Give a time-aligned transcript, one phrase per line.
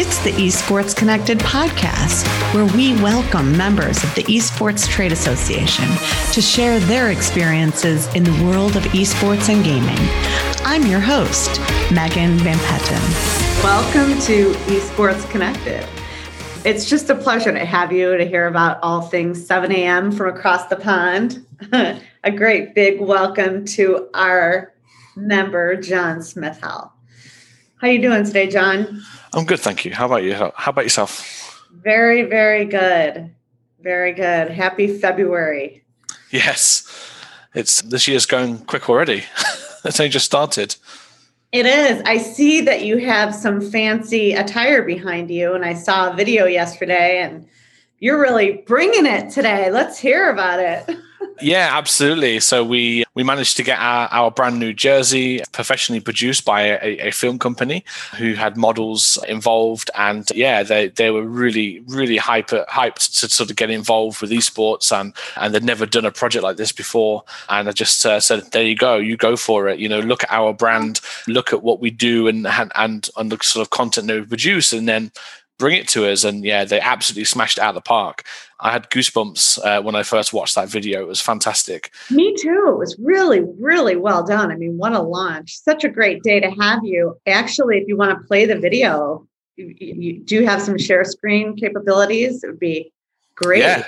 [0.00, 5.88] It's the Esports Connected podcast, where we welcome members of the Esports Trade Association
[6.32, 9.98] to share their experiences in the world of esports and gaming.
[10.64, 11.58] I'm your host,
[11.90, 13.64] Megan Van Petten.
[13.64, 15.84] Welcome to Esports Connected.
[16.64, 20.12] It's just a pleasure to have you to hear about all things 7 a.m.
[20.12, 21.44] from across the pond.
[21.72, 24.72] a great big welcome to our
[25.16, 26.92] member, John Smith-Howell.
[27.80, 29.04] How you doing today, John?
[29.34, 29.94] I'm good, thank you.
[29.94, 30.34] How about you?
[30.34, 31.64] How about yourself?
[31.70, 33.32] Very, very good.
[33.80, 34.50] Very good.
[34.50, 35.84] Happy February.
[36.32, 36.82] Yes.
[37.54, 39.22] It's this year's going quick already.
[39.84, 40.74] it's only just started.
[41.52, 42.02] It is.
[42.04, 46.46] I see that you have some fancy attire behind you, and I saw a video
[46.46, 47.46] yesterday, and
[48.00, 49.70] you're really bringing it today.
[49.70, 50.96] Let's hear about it.
[51.40, 52.40] yeah, absolutely.
[52.40, 57.08] So we we managed to get our, our brand new jersey professionally produced by a,
[57.08, 57.84] a, film company
[58.16, 63.50] who had models involved, and yeah, they they were really really hyper hyped to sort
[63.50, 67.24] of get involved with esports, and and they'd never done a project like this before,
[67.48, 69.78] and I just uh, said, there you go, you go for it.
[69.78, 73.38] You know, look at our brand, look at what we do, and and and the
[73.42, 75.12] sort of content that we produce, and then
[75.58, 76.24] bring it to us.
[76.24, 78.24] And yeah, they absolutely smashed it out of the park.
[78.60, 81.00] I had goosebumps uh, when I first watched that video.
[81.00, 81.92] It was fantastic.
[82.10, 82.70] Me too.
[82.72, 84.50] It was really, really well done.
[84.50, 85.56] I mean, what a launch.
[85.56, 87.16] Such a great day to have you.
[87.26, 91.56] Actually, if you want to play the video, you, you do have some share screen
[91.56, 92.42] capabilities.
[92.42, 92.92] It would be
[93.36, 93.60] great.
[93.60, 93.86] Yeah.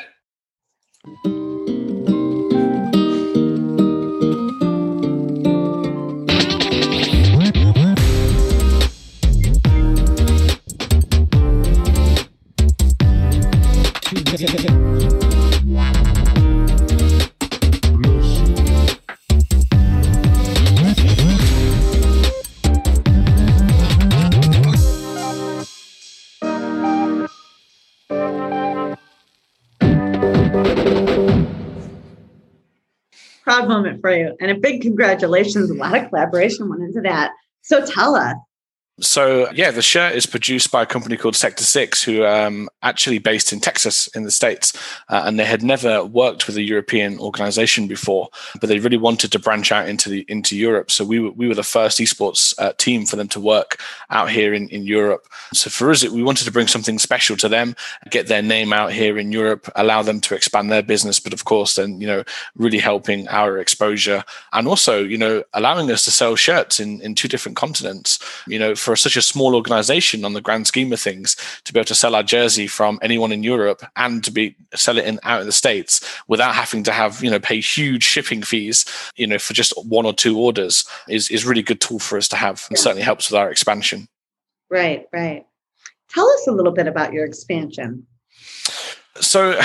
[34.40, 35.70] And a big congratulations.
[35.70, 37.32] A lot of collaboration went into that.
[37.62, 38.34] So tell us,
[39.00, 43.18] so yeah, the shirt is produced by a company called Sector Six, who um, actually
[43.18, 44.72] based in Texas in the states,
[45.08, 48.28] uh, and they had never worked with a European organization before,
[48.60, 50.90] but they really wanted to branch out into the into Europe.
[50.90, 53.80] So we were, we were the first esports uh, team for them to work
[54.10, 55.26] out here in, in Europe.
[55.54, 57.74] So for us, we wanted to bring something special to them,
[58.10, 61.44] get their name out here in Europe, allow them to expand their business, but of
[61.44, 62.22] course, then you know
[62.56, 67.14] really helping our exposure and also you know allowing us to sell shirts in in
[67.14, 68.18] two different continents.
[68.46, 71.72] You know for for such a small organization on the grand scheme of things to
[71.72, 75.04] be able to sell our jersey from anyone in Europe and to be sell it
[75.04, 78.84] in out in the States without having to have, you know, pay huge shipping fees,
[79.16, 82.26] you know, for just one or two orders is, is really good tool for us
[82.28, 84.08] to have and certainly helps with our expansion.
[84.68, 85.46] Right, right.
[86.08, 88.06] Tell us a little bit about your expansion.
[89.20, 89.60] So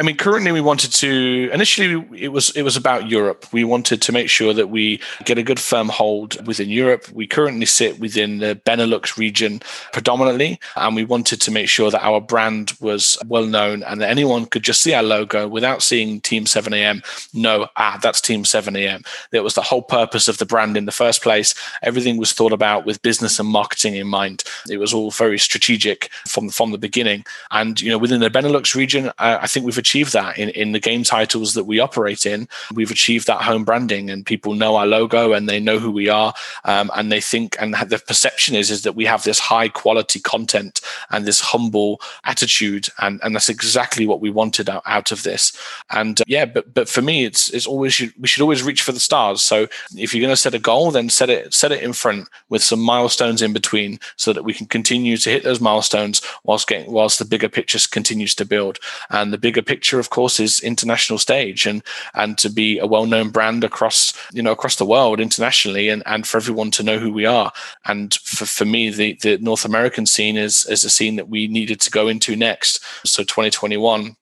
[0.00, 3.46] I mean, currently we wanted to initially it was it was about Europe.
[3.52, 7.10] We wanted to make sure that we get a good firm hold within Europe.
[7.10, 9.60] We currently sit within the Benelux region
[9.92, 14.08] predominantly, and we wanted to make sure that our brand was well known and that
[14.08, 17.02] anyone could just see our logo without seeing Team 7am
[17.34, 19.04] know ah that's Team 7am.
[19.32, 21.56] That was the whole purpose of the brand in the first place.
[21.82, 24.44] Everything was thought about with business and marketing in mind.
[24.70, 27.24] It was all very strategic from from the beginning.
[27.50, 30.72] And you know, within the Benelux region, I, I think we've achieved that in, in
[30.72, 32.46] the game titles that we operate in.
[32.74, 36.10] We've achieved that home branding, and people know our logo and they know who we
[36.10, 36.34] are,
[36.64, 40.20] um, and they think and the perception is is that we have this high quality
[40.20, 45.22] content and this humble attitude, and and that's exactly what we wanted out, out of
[45.22, 45.56] this.
[45.90, 48.92] And uh, yeah, but but for me, it's it's always we should always reach for
[48.92, 49.42] the stars.
[49.42, 52.28] So if you're going to set a goal, then set it set it in front
[52.50, 56.68] with some milestones in between, so that we can continue to hit those milestones whilst
[56.68, 58.78] getting whilst the bigger picture continues to build.
[59.10, 61.82] And the bigger picture, of course, is international stage and
[62.14, 66.26] and to be a well-known brand across you know across the world internationally and and
[66.26, 67.52] for everyone to know who we are.
[67.84, 71.46] And for, for me, the the North American scene is is a scene that we
[71.48, 72.84] needed to go into next.
[73.06, 74.16] So 2021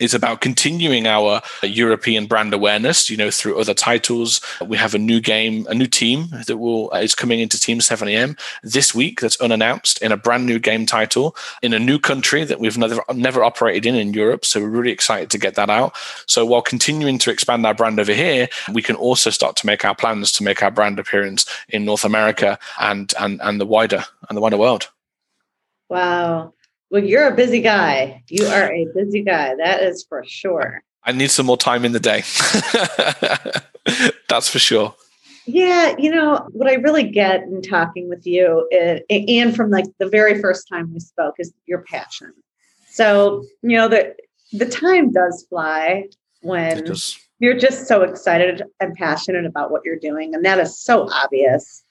[0.00, 4.40] is about continuing our European brand awareness, you know, through other titles.
[4.64, 7.78] We have a new game, a new team that will uh, is coming into Team
[7.78, 12.44] 7am this week that's unannounced in a brand new game title in a new country
[12.44, 14.44] that we've never never operated in in Europe.
[14.44, 15.94] So we're really excited to get that out.
[16.26, 19.84] So while continuing to expand our brand over here, we can also start to make
[19.84, 24.04] our plans to make our brand appearance in North America and and and the wider
[24.28, 24.88] and the wider world.
[25.88, 26.54] Wow.
[26.94, 28.22] Well, you're a busy guy.
[28.28, 29.56] You are a busy guy.
[29.56, 30.84] That is for sure.
[31.02, 32.22] I need some more time in the day.
[34.28, 34.94] That's for sure.
[35.44, 39.86] Yeah, you know, what I really get in talking with you is, and from like
[39.98, 42.32] the very first time we spoke is your passion.
[42.92, 44.14] So, you know, the
[44.52, 46.04] the time does fly
[46.42, 46.94] when
[47.40, 50.32] you're just so excited and passionate about what you're doing.
[50.32, 51.82] And that is so obvious.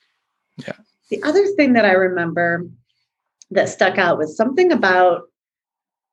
[0.65, 0.77] Yeah.
[1.09, 2.69] The other thing that I remember
[3.53, 5.23] that stuck out was something about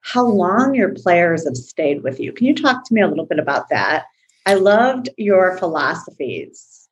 [0.00, 2.32] how long your players have stayed with you.
[2.32, 4.04] Can you talk to me a little bit about that?
[4.46, 6.88] I loved your philosophies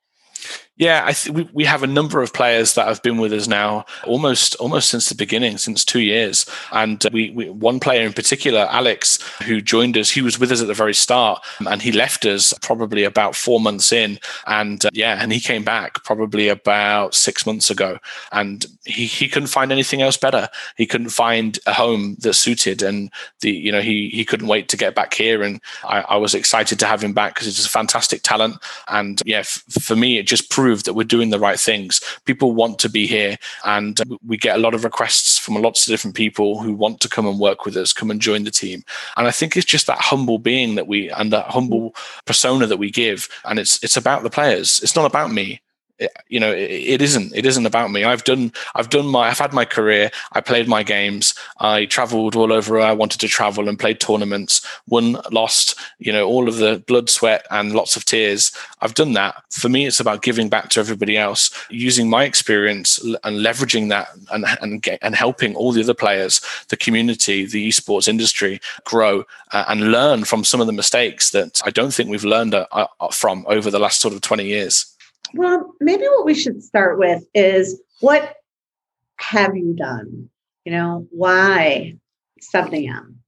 [0.79, 3.49] yeah, I th- we, we have a number of players that have been with us
[3.49, 6.45] now almost almost since the beginning, since two years.
[6.71, 10.61] And we, we one player in particular, Alex, who joined us, he was with us
[10.61, 14.19] at the very start, and he left us probably about four months in.
[14.47, 17.99] And uh, yeah, and he came back probably about six months ago,
[18.31, 20.47] and he he couldn't find anything else better.
[20.77, 23.11] He couldn't find a home that suited, and
[23.41, 25.43] the you know he he couldn't wait to get back here.
[25.43, 28.55] And I, I was excited to have him back because he's a fantastic talent.
[28.87, 31.99] And yeah, f- for me, it just proved prove that we're doing the right things.
[32.25, 35.87] People want to be here, and uh, we get a lot of requests from lots
[35.87, 38.51] of different people who want to come and work with us, come and join the
[38.51, 38.83] team.
[39.17, 41.95] And I think it's just that humble being that we and that humble
[42.25, 44.79] persona that we give, and it's it's about the players.
[44.83, 45.59] It's not about me
[46.27, 48.03] you know it, it isn't it isn't about me.
[48.03, 50.11] I've done i've done my i've had my career.
[50.33, 51.33] I played my games.
[51.59, 56.27] I traveled all over i wanted to travel and played tournaments won lost you know
[56.27, 58.51] all of the blood sweat and lots of tears.
[58.81, 59.43] I've done that.
[59.49, 64.09] For me it's about giving back to everybody else using my experience and leveraging that
[64.31, 69.65] and and, and helping all the other players the community the esports industry grow uh,
[69.67, 72.87] and learn from some of the mistakes that i don't think we've learned uh, uh,
[73.11, 74.95] from over the last sort of 20 years
[75.33, 78.35] well, maybe what we should start with is what
[79.17, 80.29] have you done?
[80.65, 81.97] You know, why
[82.41, 83.19] 7 a.m.?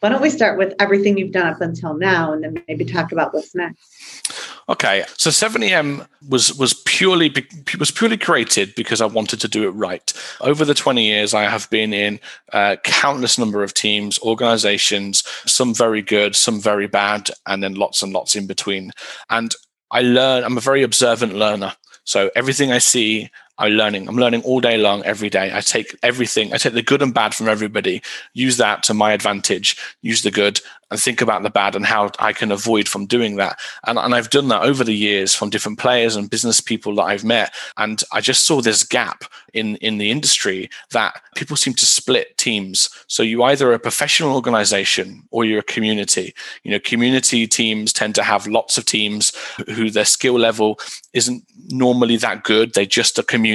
[0.00, 3.12] Why don't we start with everything you've done up until now and then maybe talk
[3.12, 4.32] about what's next?
[4.68, 7.32] Okay, so 7am was was purely
[7.78, 10.12] was purely created because I wanted to do it right.
[10.40, 12.18] Over the 20 years, I have been in
[12.52, 18.02] uh, countless number of teams, organizations, some very good, some very bad, and then lots
[18.02, 18.90] and lots in between.
[19.30, 19.54] And
[19.90, 21.74] I learn, I'm a very observant learner.
[22.04, 24.08] So everything I see, I'm learning.
[24.08, 25.50] I'm learning all day long, every day.
[25.54, 28.02] I take everything, I take the good and bad from everybody,
[28.34, 30.60] use that to my advantage, use the good,
[30.90, 33.58] and think about the bad and how I can avoid from doing that.
[33.86, 37.02] And, and I've done that over the years from different players and business people that
[37.02, 37.52] I've met.
[37.76, 42.38] And I just saw this gap in, in the industry that people seem to split
[42.38, 42.88] teams.
[43.08, 46.34] So you either a professional organization or you're a community.
[46.62, 49.32] You know, community teams tend to have lots of teams
[49.74, 50.78] who their skill level
[51.14, 52.74] isn't normally that good.
[52.74, 53.45] They just a community.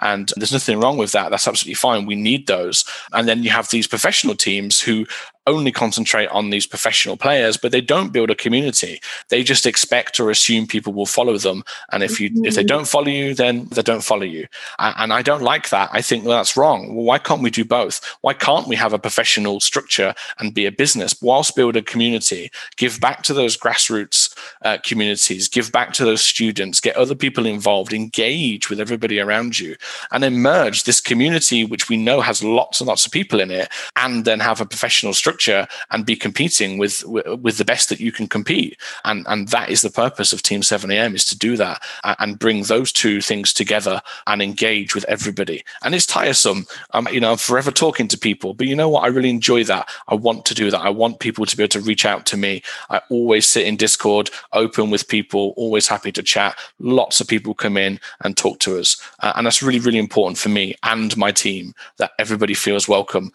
[0.00, 1.30] And there's nothing wrong with that.
[1.30, 2.06] That's absolutely fine.
[2.06, 2.84] We need those.
[3.12, 5.06] And then you have these professional teams who
[5.46, 9.00] only concentrate on these professional players, but they don't build a community.
[9.28, 11.64] They just expect or assume people will follow them.
[11.90, 12.44] And if you mm-hmm.
[12.44, 14.46] if they don't follow you, then they don't follow you.
[14.78, 15.90] And I don't like that.
[15.92, 16.94] I think well, that's wrong.
[16.94, 18.00] Well, why can't we do both?
[18.20, 22.50] Why can't we have a professional structure and be a business whilst build a community?
[22.76, 25.48] Give back to those grassroots uh, communities.
[25.48, 26.80] Give back to those students.
[26.80, 27.92] Get other people involved.
[27.92, 29.76] Engage with everybody around you,
[30.12, 33.50] and then merge this community, which we know has lots and lots of people in
[33.50, 37.88] it, and then have a professional structure structure and be competing with with the best
[37.88, 38.78] that you can compete.
[39.04, 42.64] And and that is the purpose of Team 7am is to do that and bring
[42.64, 45.64] those two things together and engage with everybody.
[45.82, 46.66] And it's tiresome.
[46.92, 49.04] Um, you know, I'm forever talking to people, but you know what?
[49.04, 49.88] I really enjoy that.
[50.08, 50.80] I want to do that.
[50.80, 52.62] I want people to be able to reach out to me.
[52.90, 56.58] I always sit in Discord, open with people, always happy to chat.
[56.78, 59.00] Lots of people come in and talk to us.
[59.20, 63.32] Uh, and that's really, really important for me and my team that everybody feels welcome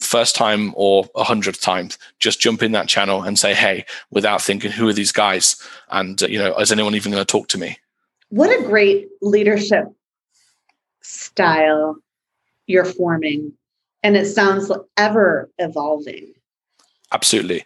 [0.00, 4.42] first time or a hundredth time, just jump in that channel and say, hey, without
[4.42, 5.56] thinking, who are these guys?
[5.90, 7.78] And, uh, you know, is anyone even going to talk to me?
[8.28, 9.86] What a great leadership
[11.02, 11.96] style
[12.66, 13.52] you're forming.
[14.02, 16.32] And it sounds ever evolving.
[17.12, 17.64] Absolutely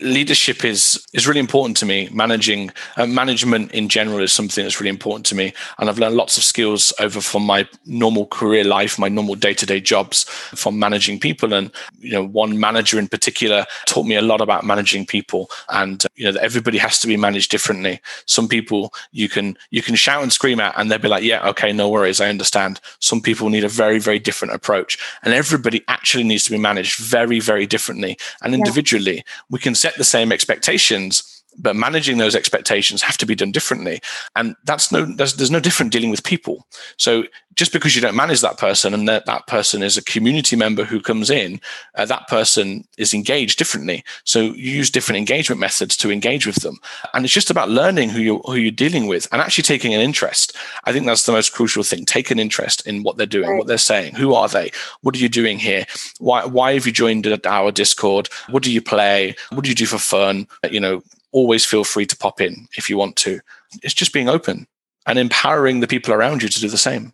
[0.00, 2.08] leadership is is really important to me.
[2.12, 6.16] Managing uh, management in general is something that's really important to me, and I've learned
[6.16, 10.24] lots of skills over from my normal career life, my normal day to day jobs,
[10.24, 11.54] from managing people.
[11.54, 16.04] And you know, one manager in particular taught me a lot about managing people, and
[16.04, 18.00] uh, you know, that everybody has to be managed differently.
[18.26, 21.48] Some people you can you can shout and scream at, and they'll be like, "Yeah,
[21.48, 25.82] okay, no worries, I understand." Some people need a very very different approach, and everybody
[25.88, 29.16] actually needs to be managed very very differently and individually.
[29.16, 29.22] Yeah.
[29.48, 33.52] We can can set the same expectations but managing those expectations have to be done
[33.52, 34.00] differently.
[34.36, 36.66] And that's no there's, there's no different dealing with people.
[36.96, 40.56] So just because you don't manage that person and that, that person is a community
[40.56, 41.60] member who comes in
[41.96, 44.04] uh, that person is engaged differently.
[44.24, 46.78] So you use different engagement methods to engage with them.
[47.12, 50.00] And it's just about learning who you who you're dealing with and actually taking an
[50.00, 50.56] interest.
[50.84, 52.04] I think that's the most crucial thing.
[52.04, 53.58] Take an interest in what they're doing right.
[53.58, 54.14] what they're saying.
[54.14, 54.70] Who are they?
[55.02, 55.86] What are you doing here?
[56.18, 58.28] Why why have you joined our discord?
[58.48, 59.34] What do you play?
[59.50, 60.46] What do you do for fun?
[60.70, 63.40] You know always feel free to pop in if you want to.
[63.82, 64.66] It's just being open
[65.06, 67.12] and empowering the people around you to do the same.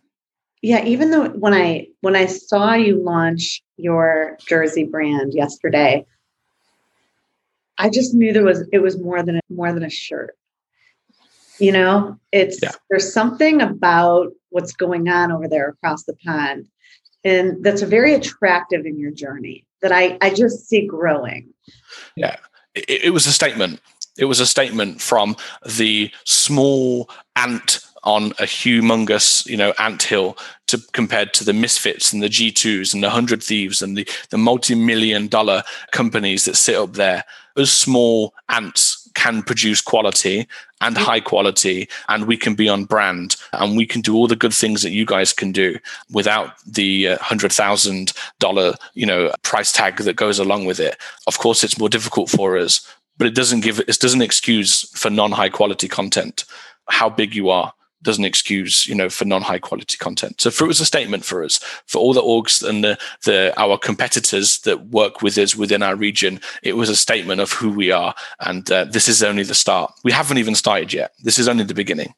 [0.61, 6.05] Yeah, even though when I when I saw you launch your jersey brand yesterday,
[7.77, 10.35] I just knew there was it was more than a, more than a shirt.
[11.59, 12.71] You know, it's yeah.
[12.89, 16.67] there's something about what's going on over there across the pond
[17.23, 21.53] and that's very attractive in your journey that I I just see growing.
[22.15, 22.37] Yeah.
[22.75, 23.81] It, it was a statement
[24.17, 30.37] it was a statement from the small ant on a humongous, you know, ant hill
[30.67, 34.37] to compared to the misfits and the G2s and the hundred thieves and the, the
[34.37, 37.23] multi-million dollar companies that sit up there.
[37.57, 40.47] As small ants can produce quality
[40.79, 44.35] and high quality and we can be on brand and we can do all the
[44.35, 45.77] good things that you guys can do
[46.11, 50.97] without the uh, hundred thousand dollar you know price tag that goes along with it
[51.25, 55.09] of course it's more difficult for us but it doesn't give it doesn't excuse for
[55.09, 56.45] non high quality content
[56.89, 60.39] how big you are doesn't excuse you know for non high quality content.
[60.39, 61.57] So for it was a statement for us
[61.87, 65.95] for all the orgs and the the our competitors that work with us within our
[65.95, 66.39] region.
[66.63, 69.91] It was a statement of who we are, and uh, this is only the start.
[70.03, 71.11] We haven't even started yet.
[71.23, 72.13] This is only the beginning.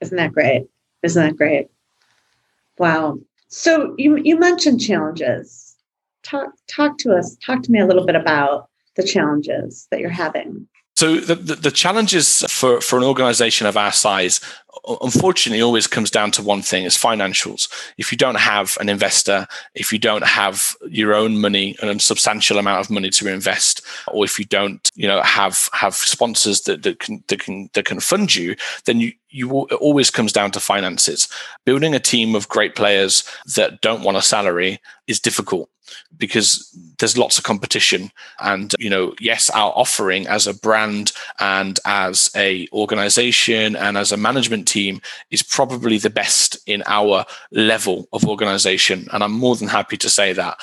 [0.00, 0.66] Isn't that great?
[1.02, 1.68] Isn't that great?
[2.78, 3.18] Wow.
[3.48, 5.76] So you you mentioned challenges.
[6.22, 7.36] Talk talk to us.
[7.44, 10.68] Talk to me a little bit about the challenges that you're having?
[10.96, 14.40] So the, the, the, challenges for, for an organization of our size,
[15.02, 17.68] unfortunately, always comes down to one thing: is financials.
[17.98, 21.98] If you don't have an investor, if you don't have your own money and a
[21.98, 26.60] substantial amount of money to invest, or if you don't, you know, have have sponsors
[26.62, 30.32] that, that can that can that can fund you, then you you it always comes
[30.32, 31.28] down to finances.
[31.66, 33.24] Building a team of great players
[33.56, 35.68] that don't want a salary is difficult
[36.16, 38.10] because there's lots of competition.
[38.40, 44.12] And you know yes our offering as a brand and as a organization and as
[44.12, 45.00] a management team
[45.30, 49.08] is probably the best in our level of organization.
[49.12, 50.58] And i'm more than happy to say that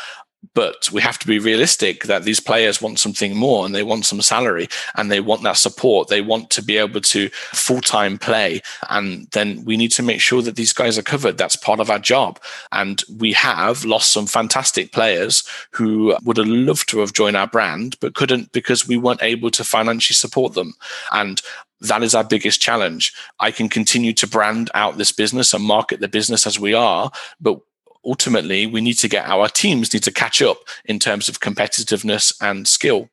[0.53, 4.05] but we have to be realistic that these players want something more and they want
[4.05, 6.07] some salary and they want that support.
[6.07, 8.61] They want to be able to full-time play.
[8.89, 11.37] And then we need to make sure that these guys are covered.
[11.37, 12.39] That's part of our job.
[12.71, 17.47] And we have lost some fantastic players who would have loved to have joined our
[17.47, 20.73] brand but couldn't because we weren't able to financially support them.
[21.11, 21.41] And
[21.81, 23.13] that is our biggest challenge.
[23.39, 27.11] I can continue to brand out this business and market the business as we are,
[27.39, 27.59] but
[28.05, 32.33] ultimately we need to get our teams need to catch up in terms of competitiveness
[32.41, 33.09] and skill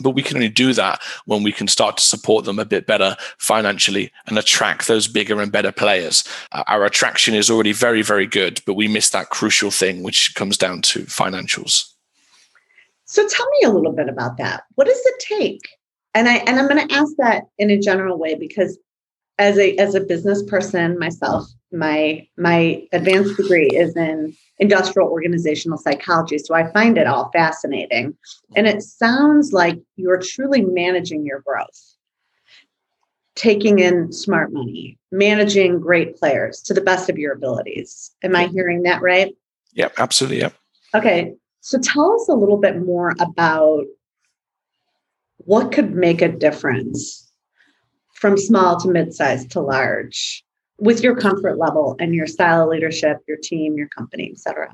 [0.00, 2.86] but we can only do that when we can start to support them a bit
[2.86, 6.24] better financially and attract those bigger and better players.
[6.52, 10.34] Uh, our attraction is already very, very good, but we miss that crucial thing, which
[10.34, 11.92] comes down to financials.
[13.04, 14.64] So tell me a little bit about that.
[14.76, 15.60] What does it take?
[16.14, 18.78] And I and I'm going to ask that in a general way because
[19.38, 25.78] as a as a business person myself, my my advanced degree is in industrial organizational
[25.78, 28.14] psychology so i find it all fascinating.
[28.54, 31.96] And it sounds like you're truly managing your growth.
[33.34, 38.10] Taking in smart money managing great players to the best of your abilities.
[38.22, 39.34] Am i hearing that right?
[39.74, 40.54] Yep absolutely yep.
[40.94, 43.84] Okay so tell us a little bit more about
[45.38, 47.31] what could make a difference
[48.22, 50.44] from small to mid-sized to large
[50.78, 54.72] with your comfort level and your style of leadership, your team, your company, et cetera?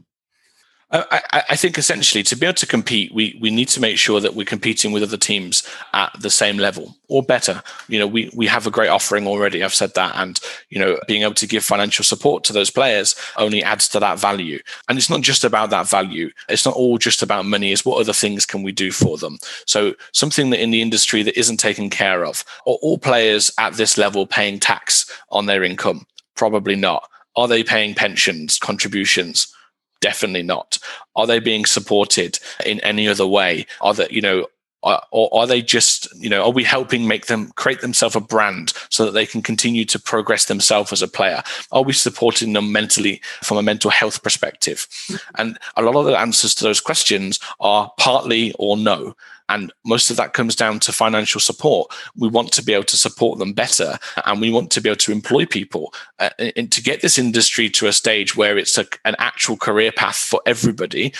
[0.91, 4.21] I, I, think essentially to be able to compete, we, we need to make sure
[4.21, 7.63] that we're competing with other teams at the same level or better.
[7.89, 9.63] You know, we, we have a great offering already.
[9.63, 10.13] I've said that.
[10.15, 10.41] And,
[10.71, 14.19] you know, being able to give financial support to those players only adds to that
[14.19, 14.61] value.
[14.89, 16.31] And it's not just about that value.
[16.49, 17.71] It's not all just about money.
[17.71, 19.39] Is what other things can we do for them?
[19.67, 23.75] So something that in the industry that isn't taken care of, are all players at
[23.75, 26.07] this level paying tax on their income?
[26.35, 27.11] Probably not.
[27.37, 29.55] Are they paying pensions, contributions?
[30.01, 30.79] Definitely not.
[31.17, 33.67] Are they being supported in any other way?
[33.81, 34.47] Are they, you know,
[34.85, 38.21] are, or are they just, you know, are we helping make them create themselves a
[38.21, 41.43] brand so that they can continue to progress themselves as a player?
[41.73, 44.87] Are we supporting them mentally from a mental health perspective?
[45.35, 49.17] And a lot of the answers to those questions are partly or no.
[49.49, 51.93] And most of that comes down to financial support.
[52.17, 54.99] We want to be able to support them better and we want to be able
[54.99, 58.87] to employ people uh, and to get this industry to a stage where it's a,
[59.05, 61.13] an actual career path for everybody.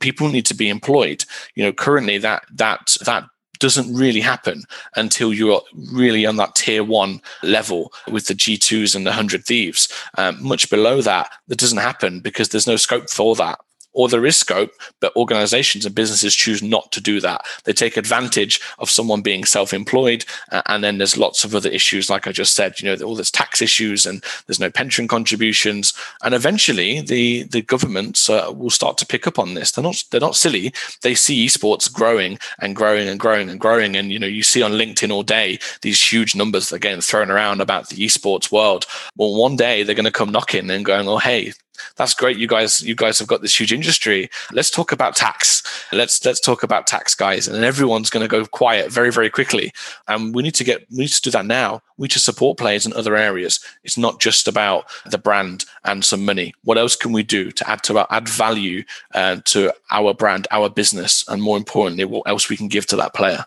[0.00, 1.24] People need to be employed.
[1.54, 3.24] You know, currently that, that, that
[3.58, 4.62] doesn't really happen
[4.96, 9.88] until you're really on that tier one level with the G2s and the 100 Thieves.
[10.18, 13.58] Um, much below that, that doesn't happen because there's no scope for that
[13.94, 17.42] or there is scope, but organizations and businesses choose not to do that.
[17.64, 22.10] They take advantage of someone being self-employed, uh, and then there's lots of other issues,
[22.10, 22.80] like I just said.
[22.80, 27.62] You know, all there's tax issues, and there's no pension contributions, and eventually the the
[27.62, 29.72] governments uh, will start to pick up on this.
[29.72, 30.72] They're not they're not silly.
[31.02, 34.62] They see esports growing and growing and growing and growing, and you know, you see
[34.62, 38.50] on LinkedIn all day these huge numbers that are getting thrown around about the esports
[38.50, 38.86] world.
[39.16, 41.52] Well, one day they're going to come knocking and going, "Oh, hey,
[41.96, 42.36] that's great.
[42.36, 44.28] You guys you guys have got this huge industry.
[44.52, 45.62] Let's talk about tax.
[45.92, 49.72] Let's let's talk about tax guys and everyone's going to go quiet very very quickly.
[50.08, 51.82] And we need to get we need to do that now.
[51.96, 53.60] We need to support players in other areas.
[53.84, 56.54] It's not just about the brand and some money.
[56.64, 60.46] What else can we do to add to our add value uh, to our brand
[60.50, 63.44] our business and more importantly what else we can give to that player?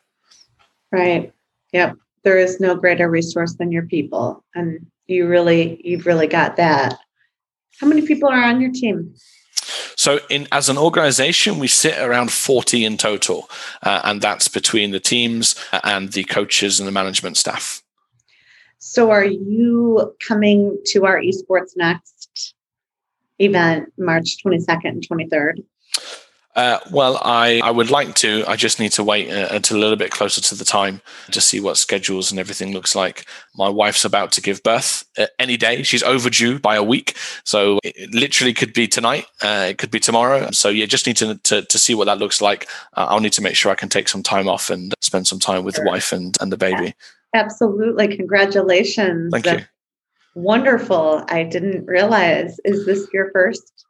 [0.91, 1.33] Right.
[1.73, 1.97] Yep.
[2.23, 6.97] There is no greater resource than your people and you really you've really got that
[7.79, 9.13] how many people are on your team?
[9.95, 13.49] So, in as an organization, we sit around 40 in total,
[13.83, 17.81] uh, and that's between the teams and the coaches and the management staff.
[18.79, 22.53] So, are you coming to our esports next
[23.39, 25.63] event, March 22nd and 23rd?
[26.57, 28.43] Uh, well, I, I would like to.
[28.47, 31.39] I just need to wait uh, until a little bit closer to the time to
[31.39, 33.25] see what schedules and everything looks like.
[33.55, 35.83] My wife's about to give birth uh, any day.
[35.83, 37.15] She's overdue by a week.
[37.43, 39.27] So it literally could be tonight.
[39.39, 40.49] Uh, it could be tomorrow.
[40.49, 42.67] So yeah, just need to, to, to see what that looks like.
[42.95, 45.39] Uh, I'll need to make sure I can take some time off and spend some
[45.39, 46.95] time with the wife and, and the baby.
[47.35, 48.17] Absolutely.
[48.17, 49.31] Congratulations.
[49.31, 49.65] Thank you.
[50.33, 51.23] Wonderful.
[51.29, 52.59] I didn't realize.
[52.65, 53.85] Is this your first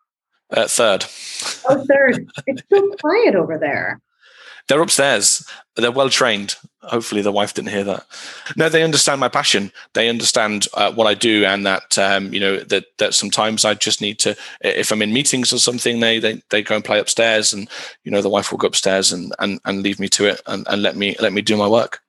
[0.51, 1.05] uh, third.
[1.69, 2.29] Oh, third.
[2.45, 4.01] It's so quiet over there.
[4.67, 5.47] They're upstairs.
[5.75, 6.55] They're well trained.
[6.81, 8.05] Hopefully, the wife didn't hear that.
[8.55, 9.71] No, they understand my passion.
[9.93, 13.75] They understand uh, what I do, and that um, you know that that sometimes I
[13.75, 14.35] just need to.
[14.61, 17.69] If I'm in meetings or something, they they they go and play upstairs, and
[18.03, 20.67] you know the wife will go upstairs and and, and leave me to it, and,
[20.69, 22.01] and let me let me do my work.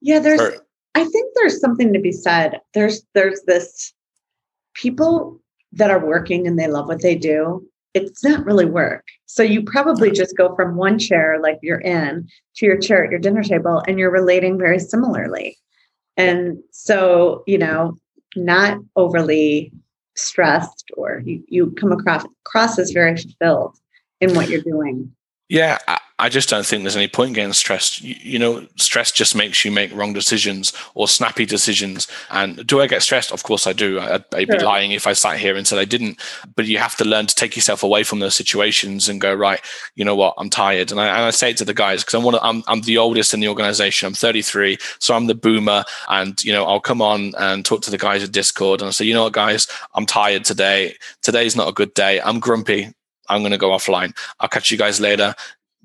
[0.00, 0.40] Yeah, there's.
[0.40, 0.54] Or,
[0.94, 2.60] I think there's something to be said.
[2.74, 3.92] There's there's this
[4.74, 5.40] people
[5.72, 9.06] that are working and they love what they do, it's not really work.
[9.26, 13.10] So you probably just go from one chair, like you're in, to your chair at
[13.10, 15.58] your dinner table, and you're relating very similarly.
[16.16, 17.96] And so, you know,
[18.36, 19.72] not overly
[20.14, 23.76] stressed or you, you come across, across as very fulfilled
[24.20, 25.10] in what you're doing.
[25.48, 25.78] Yeah,
[26.22, 28.00] I just don't think there's any point getting stressed.
[28.00, 32.06] You, you, know, stress just makes you make wrong decisions or snappy decisions.
[32.30, 33.32] And do I get stressed?
[33.32, 33.98] Of course I do.
[33.98, 34.58] I'd, I'd sure.
[34.58, 36.20] be lying if I sat here and said I didn't.
[36.54, 39.60] But you have to learn to take yourself away from those situations and go, right,
[39.96, 40.92] you know what, I'm tired.
[40.92, 42.82] And I, and I say it to the guys because I'm, one of, I'm, I'm
[42.82, 44.06] the oldest in the organization.
[44.06, 44.78] I'm 33.
[45.00, 45.82] So I'm the boomer.
[46.08, 48.92] And, you know, I'll come on and talk to the guys at Discord and I
[48.92, 50.94] say, you know what, guys, I'm tired today.
[51.20, 52.20] Today's not a good day.
[52.20, 52.94] I'm grumpy.
[53.28, 54.16] I'm going to go offline.
[54.38, 55.34] I'll catch you guys later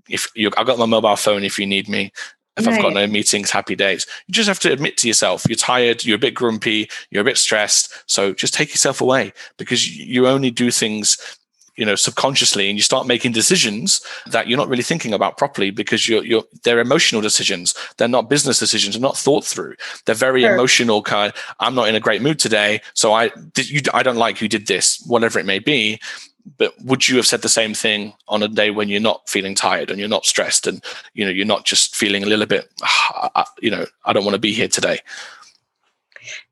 [0.09, 2.11] if you, I've got my mobile phone if you need me.
[2.57, 2.75] If right.
[2.75, 4.07] I've got no meetings, happy days.
[4.25, 7.25] You just have to admit to yourself you're tired, you're a bit grumpy, you're a
[7.25, 7.93] bit stressed.
[8.07, 11.37] So just take yourself away because you only do things
[11.77, 15.69] you know subconsciously and you start making decisions that you're not really thinking about properly
[15.69, 20.15] because you're you're they're emotional decisions they're not business decisions they're not thought through they're
[20.15, 20.53] very sure.
[20.53, 24.17] emotional kind i'm not in a great mood today so i did you i don't
[24.17, 25.99] like you did this whatever it may be
[26.57, 29.55] but would you have said the same thing on a day when you're not feeling
[29.55, 30.83] tired and you're not stressed and
[31.13, 34.35] you know you're not just feeling a little bit ah, you know i don't want
[34.35, 34.99] to be here today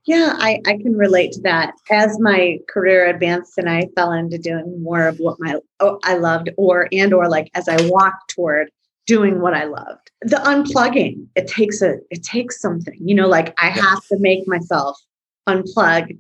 [0.06, 1.74] yeah I, I can relate to that.
[1.92, 6.18] As my career advanced and i fell into doing more of what my oh, i
[6.18, 8.70] loved or and or like as i walked toward
[9.06, 10.12] doing what i loved.
[10.22, 13.82] The unplugging it takes a it takes something you know like i yeah.
[13.82, 15.00] have to make myself
[15.48, 16.18] unplug.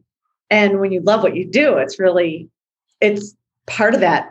[0.51, 2.49] And when you love what you do it's really
[3.01, 3.35] it's
[3.67, 4.29] part of that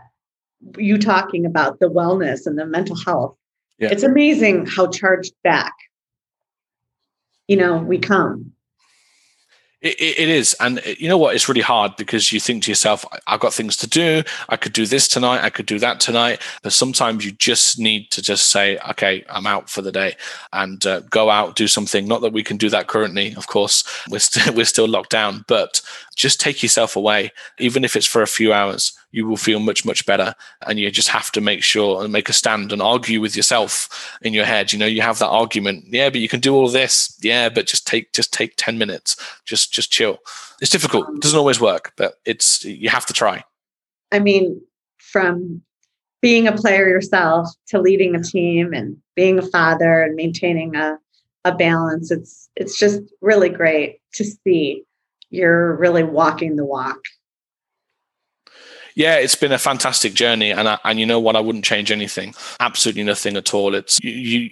[0.79, 3.37] you talking about the wellness and the mental health
[3.79, 3.89] yeah.
[3.91, 5.75] it's amazing how charged back
[7.49, 8.55] you know we come
[9.85, 10.57] it, it is.
[10.61, 11.35] And uh, you know what?
[11.35, 14.23] It's really hard because you think to yourself, I've got things to do.
[14.49, 15.45] I could do this tonight.
[15.45, 16.41] I could do that tonight.
[16.63, 20.17] But sometimes you just need to just say, okay, I'm out for the day
[20.55, 22.09] and uh, go out, do something.
[22.09, 23.85] Not that we can do that currently, of course.
[24.09, 25.83] We're, we we're still locked down, but
[26.15, 27.33] just take yourself away.
[27.59, 30.35] Even if it's for a few hours you will feel much much better.
[30.67, 34.19] And you just have to make sure and make a stand and argue with yourself
[34.23, 34.73] in your head.
[34.73, 37.17] You know you have that argument yeah but you can do all this.
[37.23, 39.17] Yeah but just take just take 10 minutes.
[39.45, 40.19] Just just chill.
[40.61, 41.09] It's difficult.
[41.15, 43.45] It doesn't always work but it's you have to try.
[44.11, 44.61] I mean
[44.99, 45.63] from
[46.21, 50.99] being a player yourself to leading a team and being a father and maintaining a,
[51.45, 54.83] a balance it's it's just really great to see
[55.35, 56.99] you're really walking the walk
[58.95, 61.35] yeah, it's been a fantastic journey, and I, and you know what?
[61.35, 62.35] I wouldn't change anything.
[62.61, 63.75] Absolutely nothing at all.
[63.75, 64.51] It's you, you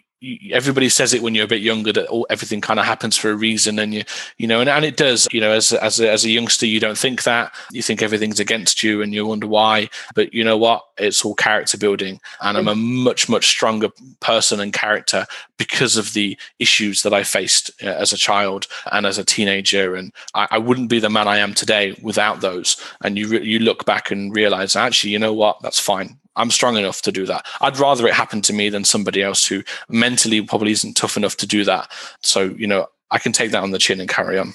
[0.52, 3.30] everybody says it when you're a bit younger that all, everything kind of happens for
[3.30, 4.02] a reason and you
[4.38, 6.80] you know and, and it does you know as as a, as a youngster you
[6.80, 7.52] don't think that.
[7.72, 9.88] You think everything's against you and you wonder why.
[10.14, 10.84] But you know what?
[10.98, 12.20] It's all character building.
[12.40, 13.88] And i'm a much much stronger
[14.20, 19.06] person and character because of the issues that i faced uh, as a child and
[19.06, 19.94] as a teenager.
[19.94, 22.76] And I, I wouldn't be the man i am today without those.
[23.02, 25.60] And you re- you look back and realize actually you know what?
[25.62, 27.46] That's fine I'm strong enough to do that.
[27.60, 31.36] I'd rather it happen to me than somebody else who mentally probably isn't tough enough
[31.38, 31.90] to do that.
[32.22, 34.54] So, you know, I can take that on the chin and carry on.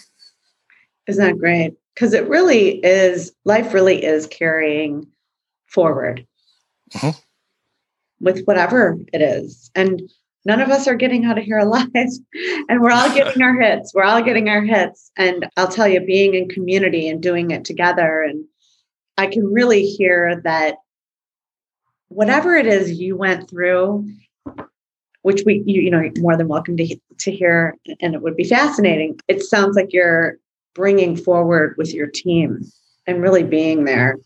[1.08, 1.76] Isn't that great?
[1.94, 5.08] Because it really is, life really is carrying
[5.68, 6.26] forward
[6.94, 7.18] mm-hmm.
[8.20, 9.70] with whatever it is.
[9.76, 10.02] And
[10.46, 11.88] none of us are getting out of here alive.
[11.94, 13.94] and we're all getting our hits.
[13.94, 15.12] We're all getting our hits.
[15.16, 18.46] And I'll tell you, being in community and doing it together, and
[19.18, 20.78] I can really hear that
[22.10, 24.08] whatever it is you went through,
[25.22, 28.43] which we you, you know more than welcome to to hear, and it would be
[28.43, 29.20] fascinating.
[29.28, 30.38] It sounds like you're
[30.74, 32.62] bringing forward with your team
[33.08, 34.17] and really being there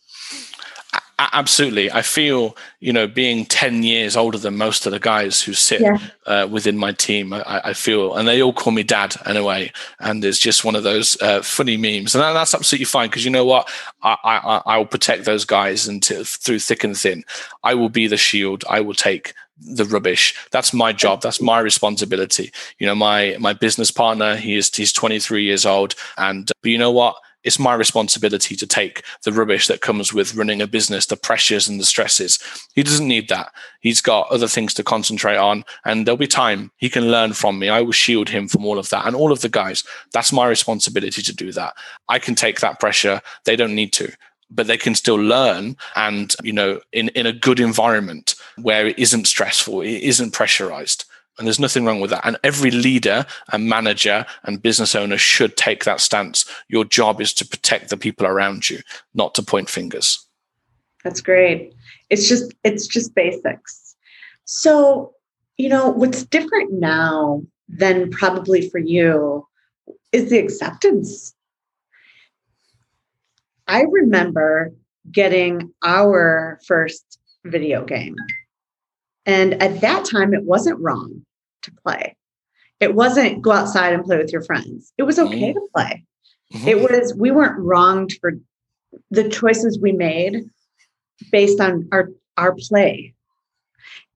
[1.33, 1.91] absolutely.
[1.91, 5.81] I feel you know being 10 years older than most of the guys who sit
[5.81, 5.97] yeah.
[6.25, 9.43] uh, within my team I, I, feel and they all call me dad in a
[9.43, 12.15] way and it's just one of those uh, funny memes.
[12.15, 13.69] And that's absolutely fine because you know what?
[14.01, 17.23] I, I, I will protect those guys until through thick and thin.
[17.63, 18.63] I will be the shield.
[18.69, 20.35] I will take the rubbish.
[20.51, 21.21] That's my job.
[21.21, 22.51] That's my responsibility.
[22.79, 26.77] You know my my business partner he is he's 23 years old and but you
[26.77, 31.05] know what it's my responsibility to take the rubbish that comes with running a business,
[31.05, 32.39] the pressures and the stresses.
[32.75, 33.51] He doesn't need that.
[33.81, 37.59] He's got other things to concentrate on, and there'll be time he can learn from
[37.59, 37.69] me.
[37.69, 39.83] I will shield him from all of that and all of the guys.
[40.13, 41.73] That's my responsibility to do that.
[42.09, 43.21] I can take that pressure.
[43.45, 44.11] They don't need to
[44.53, 48.99] but they can still learn and you know in in a good environment where it
[48.99, 51.05] isn't stressful it isn't pressurized
[51.41, 52.23] and there's nothing wrong with that.
[52.23, 56.45] And every leader and manager and business owner should take that stance.
[56.67, 58.81] Your job is to protect the people around you,
[59.15, 60.23] not to point fingers.
[61.03, 61.73] That's great.
[62.11, 63.95] It's just it's just basics.
[64.45, 65.15] So,
[65.57, 69.47] you know, what's different now than probably for you
[70.11, 71.33] is the acceptance.
[73.67, 74.73] I remember
[75.11, 78.15] getting our first video game.
[79.25, 81.25] And at that time, it wasn't wrong
[81.63, 82.15] to play.
[82.79, 84.91] It wasn't go outside and play with your friends.
[84.97, 85.59] It was okay mm-hmm.
[85.59, 86.05] to play.
[86.53, 86.67] Mm-hmm.
[86.67, 88.33] It was, we weren't wronged for
[89.09, 90.43] the choices we made
[91.31, 93.13] based on our, our play.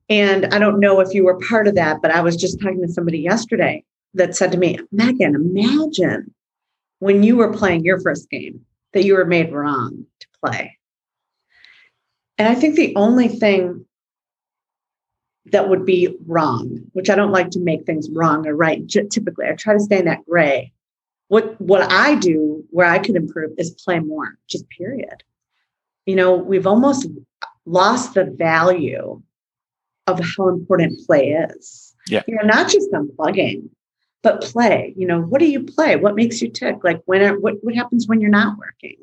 [0.09, 2.81] And I don't know if you were part of that, but I was just talking
[2.81, 6.33] to somebody yesterday that said to me, Megan, imagine
[6.99, 10.77] when you were playing your first game that you were made wrong to play.
[12.37, 13.85] And I think the only thing
[15.51, 18.87] that would be wrong, which I don't like to make things wrong or right.
[18.87, 20.71] Typically, I try to stay in that gray.
[21.27, 25.23] What what I do where I could improve is play more, just period.
[26.05, 27.07] You know, we've almost
[27.65, 29.21] lost the value
[30.07, 31.95] of how important play is.
[32.07, 32.21] Yeah.
[32.27, 33.69] You know, not just unplugging,
[34.21, 34.93] but play.
[34.95, 35.95] You know, what do you play?
[35.95, 36.83] What makes you tick?
[36.83, 38.97] Like when what what happens when you're not working?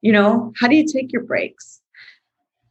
[0.00, 1.77] You know, how do you take your breaks?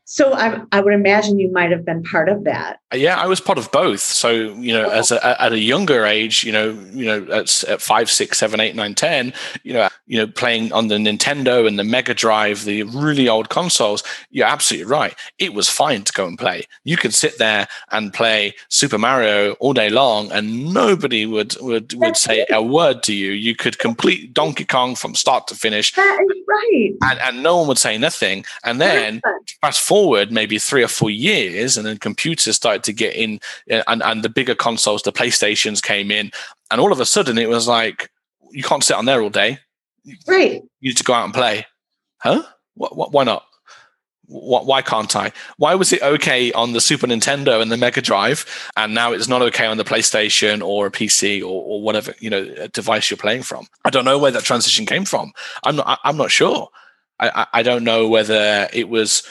[0.09, 2.79] So I, I would imagine you might have been part of that.
[2.93, 3.99] Yeah, I was part of both.
[3.99, 7.81] So you know, as a, at a younger age, you know, you know, at, at
[7.81, 11.77] five, six, seven, eight, nine, ten, you know, you know, playing on the Nintendo and
[11.77, 14.01] the Mega Drive, the really old consoles.
[14.31, 15.13] You're absolutely right.
[15.39, 16.63] It was fine to go and play.
[16.85, 21.93] You could sit there and play Super Mario all day long, and nobody would would
[21.95, 23.31] would say a word to you.
[23.31, 25.93] You could complete Donkey Kong from start to finish.
[25.95, 26.93] That is right.
[27.01, 28.45] And, and no one would say nothing.
[28.63, 29.21] And then
[29.59, 33.39] fast forward forward maybe three or four years, and then computers started to get in,
[33.71, 36.31] uh, and, and the bigger consoles, the PlayStations came in,
[36.69, 38.11] and all of a sudden it was like,
[38.51, 39.57] you can't sit on there all day.
[40.27, 40.61] Right.
[40.81, 41.65] You need to go out and play.
[42.19, 42.43] Huh?
[42.75, 43.43] What, what, why not?
[44.29, 45.31] why can't I?
[45.55, 49.29] Why was it okay on the Super Nintendo and the Mega Drive, and now it's
[49.29, 53.17] not okay on the PlayStation or a PC or, or whatever you know device you're
[53.17, 53.67] playing from?
[53.85, 55.31] I don't know where that transition came from.
[55.63, 56.01] I'm not.
[56.03, 56.67] I'm not sure.
[57.21, 59.23] I, I don't know whether it was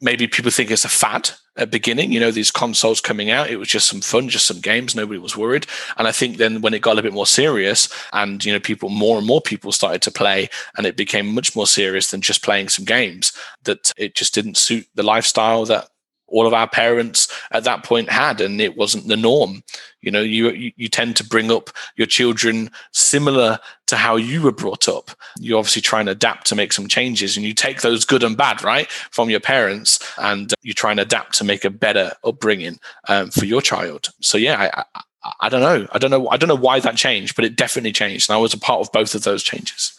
[0.00, 3.56] maybe people think it's a fad at beginning you know these consoles coming out it
[3.56, 5.66] was just some fun just some games nobody was worried.
[5.96, 8.88] And i think then when it got a bit more serious and you know people
[8.88, 12.42] more and more people started to play and it became much more serious than just
[12.42, 13.32] playing some games
[13.64, 15.88] that it just didn't suit the lifestyle that
[16.30, 19.62] all of our parents at that point had and it wasn't the norm
[20.00, 24.52] you know you you tend to bring up your children similar to how you were
[24.52, 28.04] brought up you obviously try and adapt to make some changes and you take those
[28.04, 31.70] good and bad right from your parents and you try and adapt to make a
[31.70, 35.02] better upbringing um, for your child so yeah I, I
[35.40, 35.86] I don't know.
[35.92, 36.28] I don't know.
[36.30, 38.30] I don't know why that changed, but it definitely changed.
[38.30, 39.92] And I was a part of both of those changes.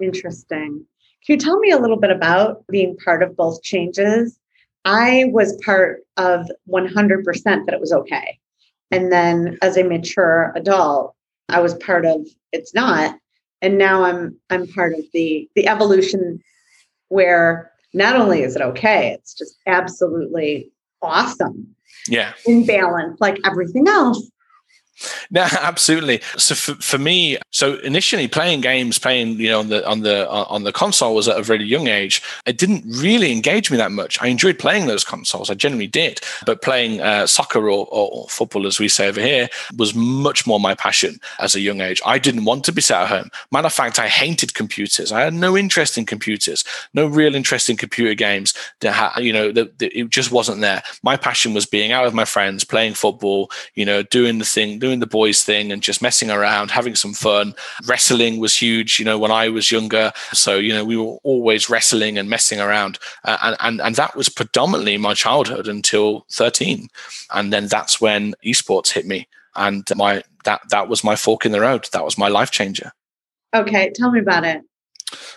[0.00, 0.86] Interesting.
[1.26, 4.38] Can you tell me a little bit about being part of both changes
[4.84, 8.38] I was part of 100% that it was okay.
[8.90, 11.14] And then as a mature adult,
[11.48, 13.16] I was part of it's not.
[13.60, 16.40] And now I'm I'm part of the the evolution
[17.08, 21.74] where not only is it okay, it's just absolutely awesome.
[22.08, 22.32] Yeah.
[22.46, 24.30] In balance, like everything else.
[25.30, 26.20] No, absolutely.
[26.36, 30.28] So for, for me, so initially playing games, playing you know on the on the
[30.28, 32.22] on the console was at a very young age.
[32.44, 34.20] It didn't really engage me that much.
[34.20, 35.48] I enjoyed playing those consoles.
[35.48, 39.48] I generally did, but playing uh, soccer or, or, football, as we say over here,
[39.76, 42.00] was much more my passion as a young age.
[42.04, 43.30] I didn't want to be sat at home.
[43.50, 45.12] Matter of fact, I hated computers.
[45.12, 48.52] I had no interest in computers, no real interest in computer games.
[48.80, 50.82] That you know, it just wasn't there.
[51.02, 53.50] My passion was being out with my friends, playing football.
[53.74, 57.14] You know, doing the thing, doing the boys thing and just messing around, having some
[57.14, 57.54] fun.
[57.86, 60.10] Wrestling was huge, you know, when I was younger.
[60.32, 62.98] So, you know, we were always wrestling and messing around.
[63.24, 66.88] Uh, and, and, and that was predominantly my childhood until 13.
[67.32, 69.28] And then that's when esports hit me.
[69.54, 71.86] And my that that was my fork in the road.
[71.92, 72.90] That was my life changer.
[73.54, 74.62] Okay, tell me about it.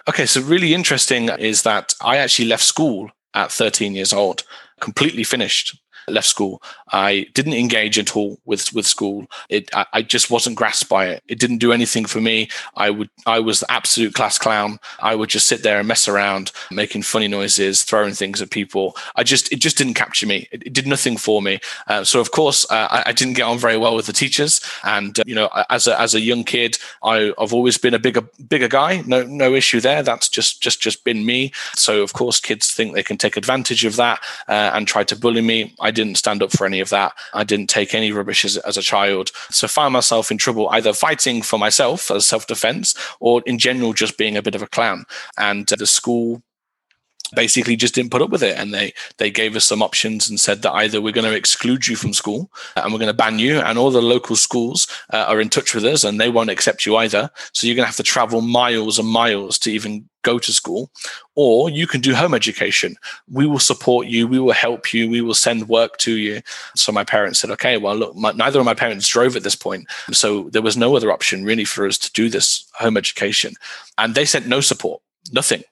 [0.10, 4.44] Okay, so really interesting is that I actually left school at 13 years old,
[4.80, 6.62] completely finished left school.
[6.92, 9.28] I didn't engage at all with with school.
[9.50, 11.24] It I, I, just wasn't grasped by it.
[11.28, 12.50] It didn't do anything for me.
[12.76, 14.80] I would I was the absolute class clown.
[15.00, 18.96] I would just sit there and mess around, making funny noises, throwing things at people.
[19.16, 20.48] I just it just didn't capture me.
[20.52, 21.60] It, it did nothing for me.
[21.88, 24.62] Uh, so of course uh, I, I, didn't get on very well with the teachers.
[24.84, 28.22] And uh, you know as a as a young kid, I've always been a bigger
[28.48, 29.02] bigger guy.
[29.08, 30.04] No no issue there.
[30.04, 31.52] That's just just just been me.
[31.74, 35.16] So of course kids think they can take advantage of that uh, and try to
[35.16, 35.74] bully me.
[35.80, 37.14] I didn't stand up for any of that.
[37.34, 39.32] I didn't take any rubbish as, as a child.
[39.50, 43.94] So found myself in trouble either fighting for myself as self defense or in general
[43.94, 45.06] just being a bit of a clown.
[45.38, 46.44] And uh, the school
[47.34, 48.58] basically just didn't put up with it.
[48.58, 51.88] And they they gave us some options and said that either we're going to exclude
[51.88, 55.26] you from school and we're going to ban you and all the local schools uh,
[55.28, 57.30] are in touch with us and they won't accept you either.
[57.54, 60.90] So you're going to have to travel miles and miles to even go to school.
[61.36, 62.96] Or you can do home education.
[63.32, 64.28] We will support you.
[64.28, 65.08] We will help you.
[65.08, 66.42] We will send work to you.
[66.76, 69.56] So my parents said okay well look my, neither of my parents drove at this
[69.56, 69.88] point.
[70.12, 73.54] So there was no other option really for us to do this home education.
[73.98, 75.64] And they said no support nothing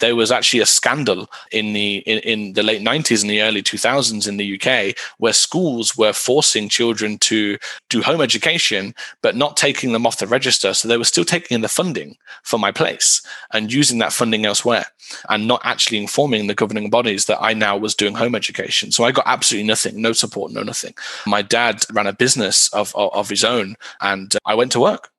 [0.00, 3.62] there was actually a scandal in the in, in, the late 90s and the early
[3.62, 7.56] 2000s in the UK where schools were forcing children to
[7.90, 10.74] do home education but not taking them off the register.
[10.74, 14.44] So they were still taking in the funding for my place and using that funding
[14.44, 14.86] elsewhere
[15.28, 18.90] and not actually informing the governing bodies that I now was doing home education.
[18.90, 20.94] So I got absolutely nothing no support no nothing.
[21.26, 25.10] My dad ran a business of of, of his own and I went to work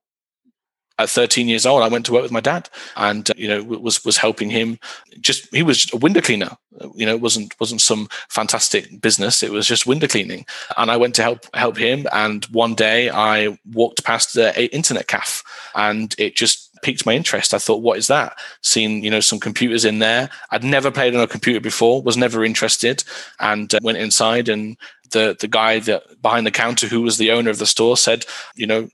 [0.97, 3.63] at 13 years old, I went to work with my dad, and uh, you know
[3.63, 4.79] was was helping him.
[5.19, 6.57] Just he was a window cleaner.
[6.95, 9.43] You know, it wasn't wasn't some fantastic business.
[9.43, 10.45] It was just window cleaning,
[10.77, 12.05] and I went to help help him.
[12.13, 15.43] And one day, I walked past the internet cafe,
[15.75, 17.53] and it just piqued my interest.
[17.53, 18.37] I thought, what is that?
[18.61, 20.29] Seen you know some computers in there.
[20.51, 22.01] I'd never played on a computer before.
[22.01, 23.03] Was never interested,
[23.39, 24.77] and uh, went inside and.
[25.11, 28.25] The, the guy that behind the counter who was the owner of the store said,
[28.55, 28.89] you know,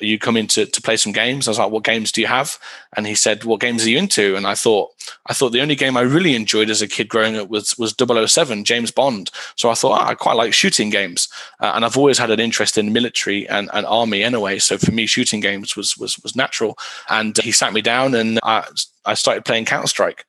[0.00, 1.48] are you coming to, to play some games?
[1.48, 2.58] I was like, what games do you have?
[2.96, 4.36] And he said, what games are you into?
[4.36, 4.90] And I thought,
[5.26, 7.94] I thought the only game I really enjoyed as a kid growing up was, was
[7.98, 9.30] 007, James Bond.
[9.56, 11.28] So I thought, oh, I quite like shooting games.
[11.60, 14.58] Uh, and I've always had an interest in military and, and army anyway.
[14.58, 16.76] So for me, shooting games was, was, was natural.
[17.08, 18.68] And uh, he sat me down and I,
[19.06, 20.26] I started playing Counter Strike.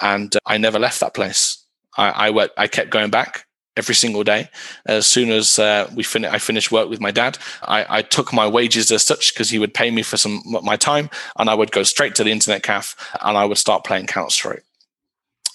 [0.00, 1.64] And uh, I never left that place.
[1.96, 4.48] I, I, went, I kept going back every single day.
[4.86, 8.32] As soon as uh, we fin- I finished work with my dad, I, I took
[8.32, 11.54] my wages as such because he would pay me for some my time, and I
[11.54, 14.64] would go straight to the internet cafe and I would start playing Counter Strike.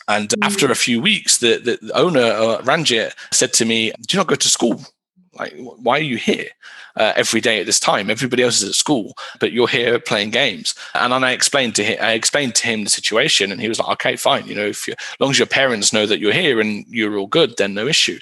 [0.08, 0.43] And mm-hmm.
[0.43, 4.27] after a few weeks, the, the owner, uh, Ranjit, said to me, Do you not
[4.27, 4.82] go to school?
[5.38, 6.47] Like, why are you here
[6.95, 8.10] uh, every day at this time?
[8.10, 10.76] Everybody else is at school, but you're here playing games.
[10.93, 13.80] And then I explained to him, I explained to him the situation, and he was
[13.80, 14.47] like, "Okay, fine.
[14.47, 17.17] You know, if you, as long as your parents know that you're here and you're
[17.17, 18.19] all good, then no issue."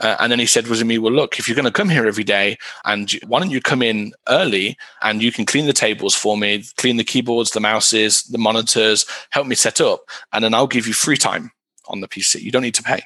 [0.00, 1.88] Uh, and then he said was to me, well, look, if you're going to come
[1.88, 5.72] here every day, and why don't you come in early and you can clean the
[5.72, 10.00] tables for me, clean the keyboards, the mouses, the monitors, help me set up,
[10.32, 11.52] and then I'll give you free time
[11.88, 12.40] on the PC.
[12.40, 13.02] You don't need to pay.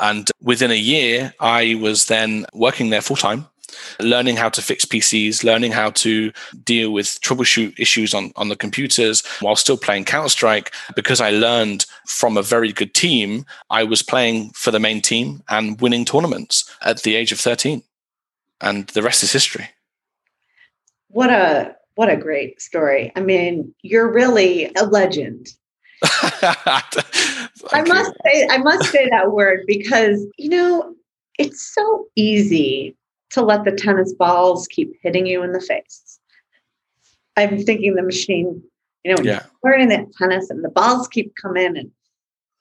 [0.00, 3.46] And within a year, I was then working there full time,
[4.00, 6.32] learning how to fix PCs, learning how to
[6.64, 10.72] deal with troubleshoot issues on, on the computers while still playing Counter Strike.
[10.96, 15.42] Because I learned from a very good team, I was playing for the main team
[15.48, 17.82] and winning tournaments at the age of 13.
[18.60, 19.68] And the rest is history.
[21.08, 23.12] What a what a great story.
[23.14, 25.48] I mean, you're really a legend.
[27.72, 30.94] I must say, I must say that word because you know
[31.38, 32.96] it's so easy
[33.30, 36.18] to let the tennis balls keep hitting you in the face.
[37.36, 38.62] I'm thinking the machine,
[39.04, 39.44] you know, yeah.
[39.62, 41.90] learning that tennis and the balls keep coming and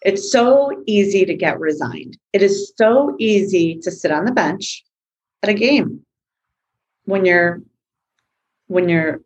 [0.02, 2.18] it's so easy to get resigned.
[2.34, 4.84] It is so easy to sit on the bench
[5.44, 6.06] at a game
[7.06, 7.62] when you're
[8.68, 9.22] when you're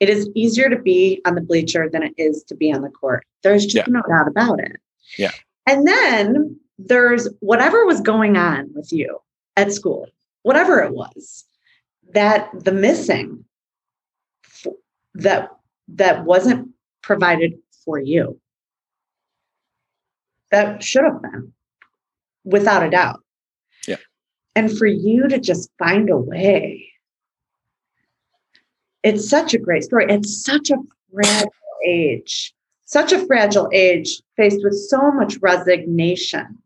[0.00, 2.90] it is easier to be on the bleacher than it is to be on the
[2.90, 3.24] court.
[3.42, 3.92] There's just yeah.
[3.92, 4.76] no doubt about it.
[5.18, 5.32] Yeah.
[5.66, 9.18] And then there's whatever was going on with you
[9.56, 10.08] at school,
[10.42, 11.44] whatever it was,
[12.12, 13.44] that the missing
[15.14, 15.50] that
[15.88, 16.70] that wasn't
[17.02, 18.40] provided for you.
[20.50, 21.52] That should have been,
[22.44, 23.20] without a doubt.
[23.86, 23.96] Yeah.
[24.54, 26.90] And for you to just find a way.
[29.02, 30.06] It's such a great story.
[30.08, 30.76] It's such a
[31.12, 31.50] fragile
[31.86, 32.53] age
[32.84, 36.58] such a fragile age faced with so much resignation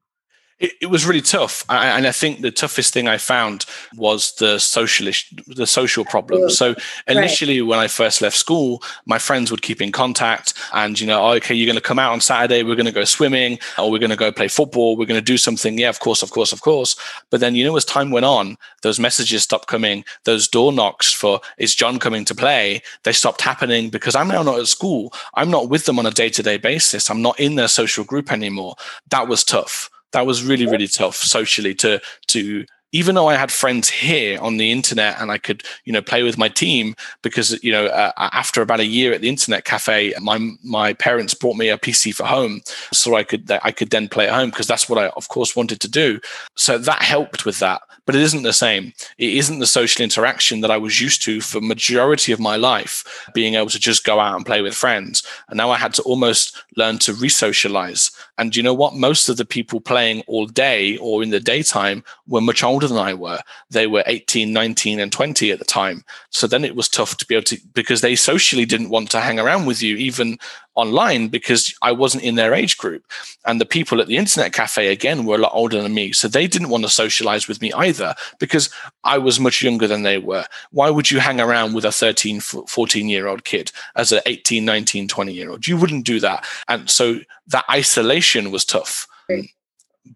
[0.61, 3.65] it, it was really tough, I, and I think the toughest thing I found
[3.97, 5.13] was the social
[5.47, 6.51] the social problem.
[6.51, 6.75] So
[7.07, 7.69] initially, right.
[7.69, 11.35] when I first left school, my friends would keep in contact, and you know, oh,
[11.35, 14.01] okay, you're going to come out on Saturday, we're going to go swimming, or we're
[14.01, 15.79] going to go play football, we're going to do something.
[15.79, 16.97] Yeah, of course, of course, of course.
[17.31, 20.05] But then, you know, as time went on, those messages stopped coming.
[20.25, 22.83] Those door knocks for is John coming to play?
[23.05, 25.13] They stopped happening because I'm now not at school.
[25.35, 27.11] I'm not with them on a day to day basis.
[27.11, 28.75] I'm not in their social group anymore.
[29.11, 33.53] That was tough that was really really tough socially to to even though I had
[33.53, 37.63] friends here on the internet and I could, you know, play with my team because,
[37.63, 41.57] you know, uh, after about a year at the internet cafe, my my parents brought
[41.57, 44.67] me a PC for home, so I could I could then play at home because
[44.67, 46.19] that's what I, of course, wanted to do.
[46.57, 48.95] So that helped with that, but it isn't the same.
[49.19, 53.05] It isn't the social interaction that I was used to for majority of my life,
[53.35, 55.23] being able to just go out and play with friends.
[55.49, 58.11] And now I had to almost learn to re-socialize.
[58.39, 58.95] And you know what?
[58.95, 62.97] Most of the people playing all day or in the daytime were much older than
[62.97, 63.41] I were.
[63.71, 66.05] They were 18, 19, and 20 at the time.
[66.31, 69.21] So then it was tough to be able to, because they socially didn't want to
[69.21, 70.39] hang around with you, even
[70.77, 73.03] online, because I wasn't in their age group.
[73.45, 76.13] And the people at the internet cafe, again, were a lot older than me.
[76.13, 78.71] So they didn't want to socialize with me either, because
[79.03, 80.45] I was much younger than they were.
[80.71, 84.65] Why would you hang around with a 13, 14 year old kid as an 18,
[84.65, 85.67] 19, 20 year old?
[85.67, 86.47] You wouldn't do that.
[86.69, 89.07] And so that isolation was tough.
[89.29, 89.49] Right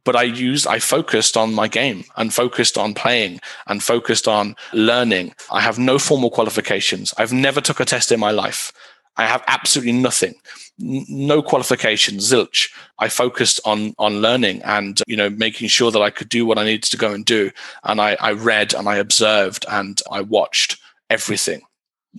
[0.05, 4.57] but I used, I focused on my game and focused on playing and focused on
[4.73, 5.35] learning.
[5.51, 7.15] I have no formal qualifications.
[7.19, 8.73] I've never took a test in my life.
[9.17, 10.35] I have absolutely nothing,
[10.79, 12.71] no qualifications, zilch.
[12.99, 16.57] I focused on on learning and you know making sure that I could do what
[16.57, 17.51] I needed to go and do.
[17.85, 21.61] And I, I read and I observed and I watched everything.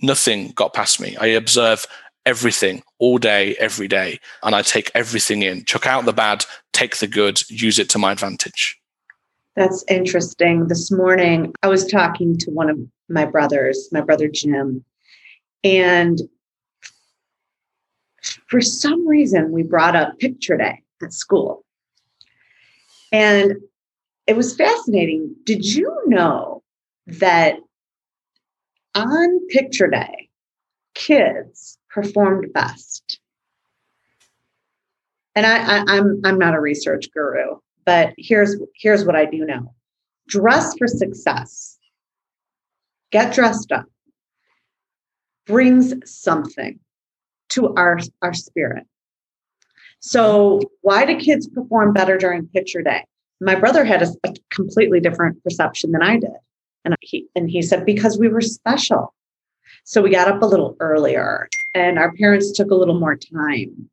[0.02, 1.16] Nothing got past me.
[1.16, 1.84] I observe
[2.26, 4.18] everything all day, every day.
[4.42, 7.98] And I take everything in, chuck out the bad, take the good, use it to
[7.98, 8.78] my advantage.
[9.56, 10.66] That's interesting.
[10.66, 14.84] This morning, I was talking to one of my brothers, my brother Jim,
[15.62, 16.20] and
[18.48, 21.64] for some reason, we brought up picture day at school.
[23.12, 23.56] And
[24.26, 25.34] it was fascinating.
[25.44, 26.62] Did you know
[27.06, 27.56] that
[28.94, 30.28] on picture day,
[30.94, 33.20] kids performed best?
[35.36, 39.44] And I, I, I'm I'm not a research guru, but here's here's what I do
[39.44, 39.74] know.
[40.28, 41.78] Dress for success.
[43.10, 43.86] Get dressed up.
[45.46, 46.78] Brings something
[47.50, 48.86] to our, our spirit.
[50.00, 53.04] So, why do kids perform better during picture day?
[53.40, 56.30] My brother had a, a, completely different perception than I did.
[56.84, 59.14] And he, and he said, because we were special.
[59.84, 63.90] So we got up a little earlier and our parents took a little more time.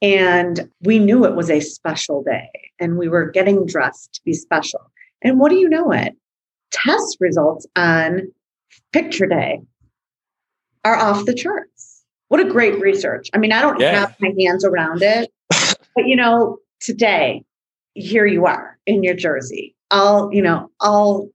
[0.00, 2.48] And we knew it was a special day
[2.78, 4.80] and we were getting dressed to be special.
[5.22, 6.14] And what do you know it?
[6.70, 8.32] Test results on
[8.92, 9.60] picture day
[10.84, 12.04] are off the charts.
[12.28, 13.28] What a great research.
[13.34, 14.00] I mean, I don't yeah.
[14.00, 17.42] have my hands around it, but you know, today,
[17.94, 21.28] here you are in your jersey, all, you know, all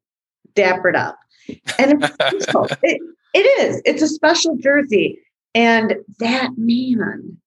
[0.56, 1.18] dappered up.
[1.78, 2.48] And it's
[2.84, 3.02] it,
[3.34, 5.20] it is, it's a special jersey.
[5.56, 7.38] And that man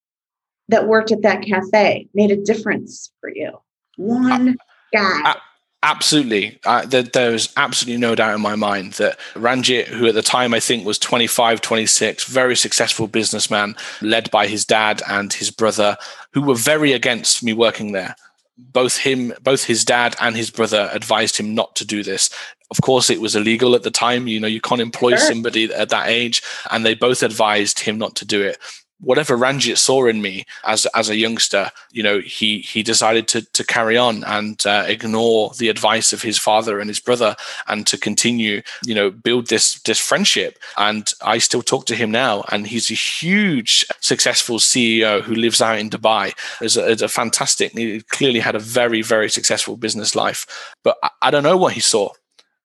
[0.68, 3.58] that worked at that cafe made a difference for you.
[3.96, 4.56] One
[4.92, 5.36] guy.
[5.82, 6.58] Absolutely.
[6.64, 10.52] Uh, there, there's absolutely no doubt in my mind that Ranjit, who at the time
[10.52, 15.96] I think was 25, 26, very successful businessman, led by his dad and his brother,
[16.32, 18.16] who were very against me working there
[18.58, 22.30] both him both his dad and his brother advised him not to do this
[22.70, 25.18] of course it was illegal at the time you know you can't employ sure.
[25.18, 28.58] somebody at that age and they both advised him not to do it
[29.00, 33.42] whatever Ranjit saw in me as as a youngster, you know, he he decided to
[33.52, 37.36] to carry on and uh, ignore the advice of his father and his brother,
[37.68, 40.58] and to continue, you know, build this this friendship.
[40.78, 45.60] And I still talk to him now, and he's a huge successful CEO who lives
[45.60, 46.34] out in Dubai.
[46.60, 47.72] Is a, a fantastic.
[47.72, 51.74] He clearly had a very very successful business life, but I, I don't know what
[51.74, 52.10] he saw.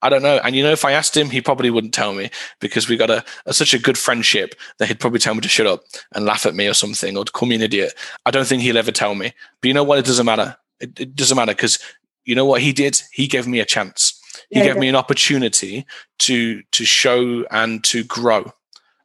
[0.02, 0.40] I don't know.
[0.44, 2.30] And you know, if I asked him, he probably wouldn't tell me
[2.60, 5.50] because we got a, a, such a good friendship that he'd probably tell me to
[5.50, 5.84] shut up
[6.14, 7.94] and laugh at me or something or to call me an idiot.
[8.26, 9.34] I don't think he'll ever tell me.
[9.62, 10.00] But you know what?
[10.00, 10.58] It doesn't matter.
[10.80, 11.80] It, it doesn't matter because
[12.26, 13.02] you know what he did?
[13.12, 14.20] He gave me a chance.
[14.50, 15.86] He yeah, gave me an opportunity
[16.20, 18.52] to to show and to grow.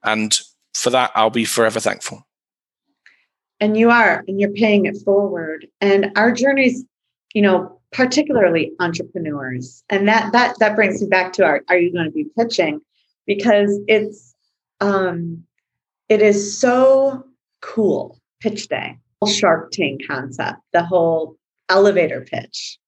[0.02, 0.38] And
[0.74, 2.26] for that, I'll be forever thankful.
[3.58, 5.66] And you are, and you're paying it forward.
[5.80, 6.84] And our journeys,
[7.32, 9.82] you know, particularly entrepreneurs.
[9.88, 12.80] And that that that brings me back to our are you going to be pitching?
[13.26, 14.34] Because it's
[14.80, 15.44] um
[16.10, 17.24] it is so
[17.62, 21.36] cool pitch day, Shark Tank concept, the whole
[21.70, 22.78] elevator pitch.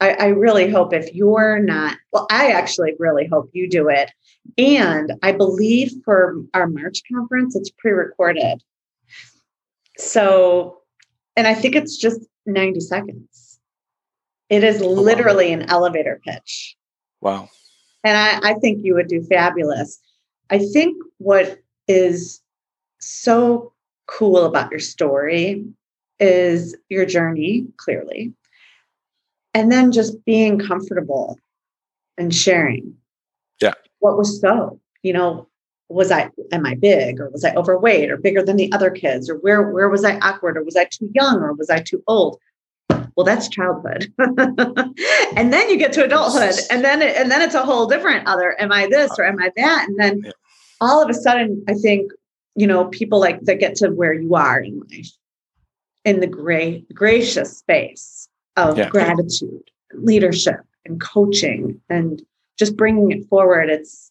[0.00, 4.10] I, I really hope if you're not, well, I actually really hope you do it.
[4.58, 8.62] And I believe for our March conference, it's pre recorded.
[9.96, 10.80] So,
[11.34, 13.45] and I think it's just 90 seconds.
[14.48, 16.76] It is oh, literally an elevator pitch.
[17.20, 17.48] Wow.
[18.04, 19.98] And I, I think you would do fabulous.
[20.50, 22.40] I think what is
[23.00, 23.72] so
[24.06, 25.64] cool about your story
[26.20, 28.32] is your journey, clearly,
[29.54, 31.38] and then just being comfortable
[32.16, 32.94] and sharing.
[33.60, 33.74] Yeah.
[33.98, 35.48] What was so, you know,
[35.88, 39.30] was I am I big or was I overweight or bigger than the other kids
[39.30, 42.02] or where where was I awkward or was I too young or was I too
[42.06, 42.38] old?
[43.16, 44.12] Well that's childhood.
[45.36, 48.26] And then you get to adulthood and then it, and then it's a whole different
[48.26, 49.86] other am i this or am i that?
[49.88, 50.32] And then
[50.80, 52.10] all of a sudden i think
[52.54, 55.10] you know people like that get to where you are in life
[56.04, 58.88] in the great gracious space of yeah.
[58.88, 62.22] gratitude leadership and coaching and
[62.58, 64.10] just bringing it forward it's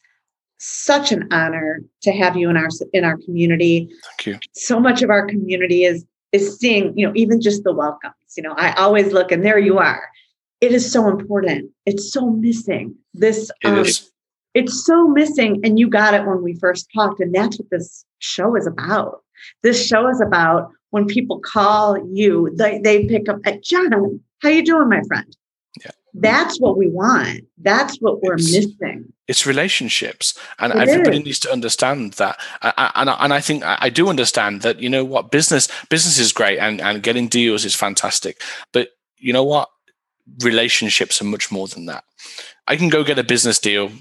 [0.57, 3.89] such an honor to have you in our in our community.
[4.03, 4.39] Thank you.
[4.53, 8.13] So much of our community is is seeing, you know, even just the welcomes.
[8.37, 10.07] You know, I always look and there you are.
[10.61, 11.71] It is so important.
[11.85, 12.95] It's so missing.
[13.13, 14.11] This it um, is.
[14.53, 15.59] It's so missing.
[15.63, 17.19] And you got it when we first talked.
[17.19, 19.21] And that's what this show is about.
[19.63, 24.49] This show is about when people call you, they, they pick up at John, how
[24.49, 25.35] you doing, my friend?
[26.17, 27.41] That's what we want.
[27.57, 29.11] That's what we're it's, missing.
[29.27, 31.25] It's relationships, and it everybody is.
[31.25, 32.39] needs to understand that.
[32.61, 34.79] And and I think I do understand that.
[34.79, 38.41] You know what, business business is great, and and getting deals is fantastic.
[38.71, 39.69] But you know what,
[40.41, 42.05] relationships are much more than that.
[42.67, 43.91] I can go get a business deal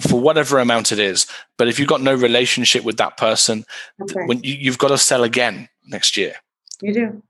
[0.00, 1.26] for whatever amount it is,
[1.58, 3.64] but if you've got no relationship with that person,
[4.02, 4.24] okay.
[4.26, 6.34] when you, you've got to sell again next year.
[6.80, 7.22] You do.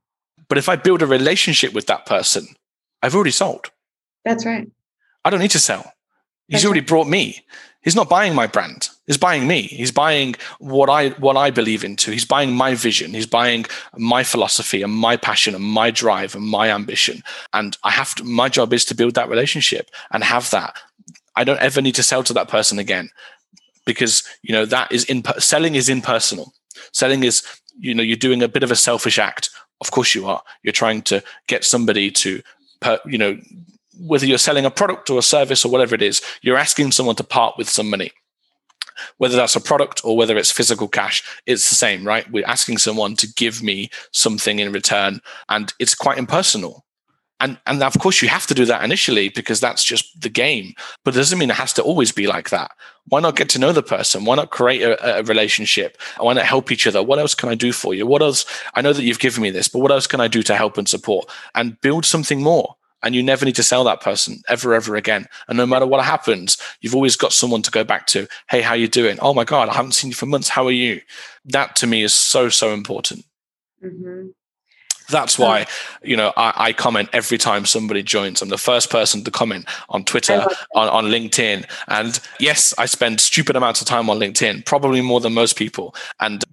[0.47, 2.47] But if I build a relationship with that person,
[3.03, 3.69] I've already sold.
[4.27, 4.69] That's right.
[5.23, 5.83] I don't need to sell.
[6.47, 6.87] He's That's already right.
[6.87, 7.45] brought me.
[7.81, 8.89] He's not buying my brand.
[9.05, 9.61] He's buying me.
[9.61, 12.11] He's buying what I what I believe into.
[12.11, 13.13] He's buying my vision.
[13.13, 13.65] He's buying
[13.95, 17.23] my philosophy and my passion and my drive and my ambition.
[17.53, 18.25] And I have to.
[18.25, 20.75] My job is to build that relationship and have that.
[21.37, 23.09] I don't ever need to sell to that person again,
[23.85, 26.53] because you know that is in selling is impersonal.
[26.91, 27.43] Selling is
[27.79, 29.49] you know you're doing a bit of a selfish act.
[29.79, 30.41] Of course you are.
[30.63, 32.41] You're trying to get somebody to
[32.81, 33.39] per, you know,
[33.99, 37.15] whether you're selling a product or a service or whatever it is, you're asking someone
[37.15, 38.11] to part with some money.
[39.17, 42.29] Whether that's a product or whether it's physical cash, it's the same, right?
[42.31, 46.83] We're asking someone to give me something in return, and it's quite impersonal.
[47.39, 50.73] and and of course you have to do that initially because that's just the game
[51.03, 52.71] but it doesn't mean it has to always be like that.
[53.09, 54.25] Why not get to know the person?
[54.25, 55.97] Why not create a, a, relationship?
[56.19, 57.03] Why not help each other?
[57.03, 58.07] What else can i do for you?
[58.07, 58.45] What else?
[58.73, 60.77] I know that you've given me this but what else can i do to help
[60.77, 61.29] and support?
[61.53, 62.75] And build something more
[63.07, 66.03] and you never need to sell that person ever ever again and no matter what
[66.03, 69.45] happens you've always got someone to go back to hey how you doing oh my
[69.45, 70.99] god i haven't seen you for months how are you
[71.45, 73.23] that to me is so so important
[73.83, 74.27] mm-hmm.
[75.09, 75.67] That's why,
[76.03, 78.41] you know, I, I, comment every time somebody joins.
[78.41, 80.45] I'm the first person to comment on Twitter,
[80.75, 81.65] on, on LinkedIn.
[81.87, 85.95] And yes, I spend stupid amounts of time on LinkedIn, probably more than most people.
[86.19, 86.43] And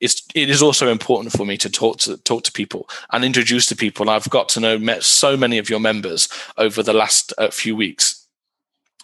[0.00, 3.66] it's it is also important for me to talk to talk to people and introduce
[3.66, 4.10] to people.
[4.10, 7.74] I've got to know met so many of your members over the last uh, few
[7.74, 8.26] weeks.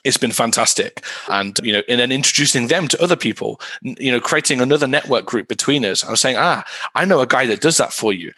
[0.04, 1.04] It's been fantastic.
[1.28, 5.24] And you know and then introducing them to other people you know creating another network
[5.24, 6.04] group between us.
[6.04, 6.64] I was saying ah
[6.94, 8.32] i know a guy that does that for you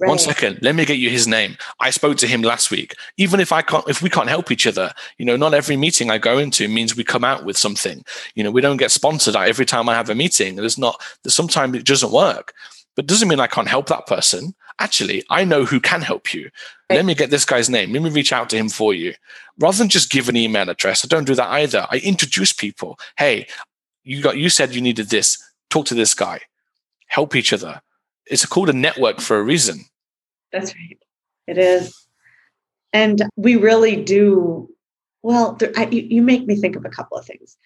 [0.00, 0.08] Right.
[0.08, 1.56] One second, let me get you his name.
[1.78, 2.96] I spoke to him last week.
[3.18, 6.10] Even if I can't, if we can't help each other, you know, not every meeting
[6.10, 8.04] I go into means we come out with something.
[8.34, 10.56] You know, we don't get sponsored every time I have a meeting.
[10.56, 11.00] There's not.
[11.26, 12.52] Sometimes it doesn't work,
[12.96, 14.54] but doesn't mean I can't help that person.
[14.78, 16.50] Actually, I know who can help you.
[16.90, 16.96] Right.
[16.96, 17.92] Let me get this guy's name.
[17.92, 19.14] Let me reach out to him for you,
[19.58, 21.04] rather than just give an email address.
[21.04, 21.86] I don't do that either.
[21.90, 22.98] I introduce people.
[23.18, 23.46] Hey,
[24.02, 24.38] you got.
[24.38, 25.38] You said you needed this.
[25.70, 26.40] Talk to this guy.
[27.06, 27.82] Help each other.
[28.26, 29.84] It's called a network for a reason
[30.52, 30.98] that's right.
[31.46, 32.06] It is.
[32.92, 34.68] And we really do.
[35.22, 37.56] Well, there, I, you, you make me think of a couple of things.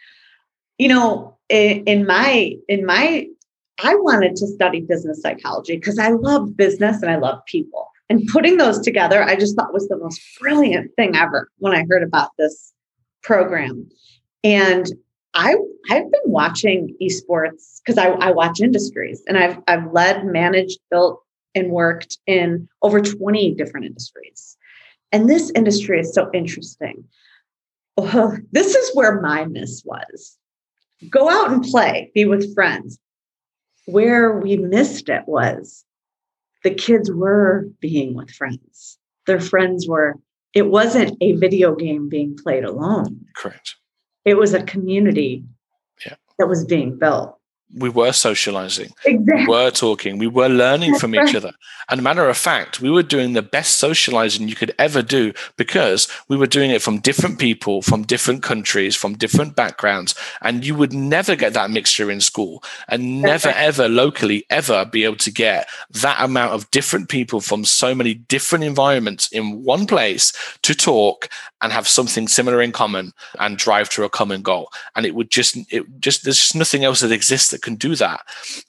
[0.79, 3.27] You know, in, in my in my,
[3.83, 7.89] I wanted to study business psychology because I love business and I love people.
[8.09, 11.85] And putting those together, I just thought was the most brilliant thing ever when I
[11.89, 12.73] heard about this
[13.23, 13.89] program.
[14.45, 14.87] And
[15.37, 15.55] I
[15.91, 21.23] I've been watching esports because I, I watch industries and I've I've led, managed, built
[21.55, 24.57] and worked in over 20 different industries.
[25.13, 27.05] And this industry is so interesting.
[28.53, 30.37] This is where my miss was.
[31.09, 32.99] Go out and play, be with friends.
[33.87, 35.85] Where we missed it was
[36.63, 38.99] the kids were being with friends.
[39.27, 40.17] Their friends were,
[40.53, 43.25] it wasn't a video game being played alone.
[43.37, 43.77] Correct.
[44.27, 45.45] It was a community
[46.05, 46.17] yeah.
[46.39, 47.39] that was being built
[47.77, 49.47] we were socializing exactly.
[49.47, 51.53] we were talking we were learning from each other.
[51.89, 56.09] And matter of fact we were doing the best socializing you could ever do because
[56.29, 60.75] we were doing it from different people from different countries from different backgrounds and you
[60.75, 65.31] would never get that mixture in school and never ever locally ever be able to
[65.31, 70.75] get that amount of different people from so many different environments in one place to
[70.75, 71.29] talk
[71.63, 74.71] and have something similar in common and drive to a common goal.
[74.95, 77.97] And it would just it just there's just nothing else that exists that can do
[77.97, 78.21] that.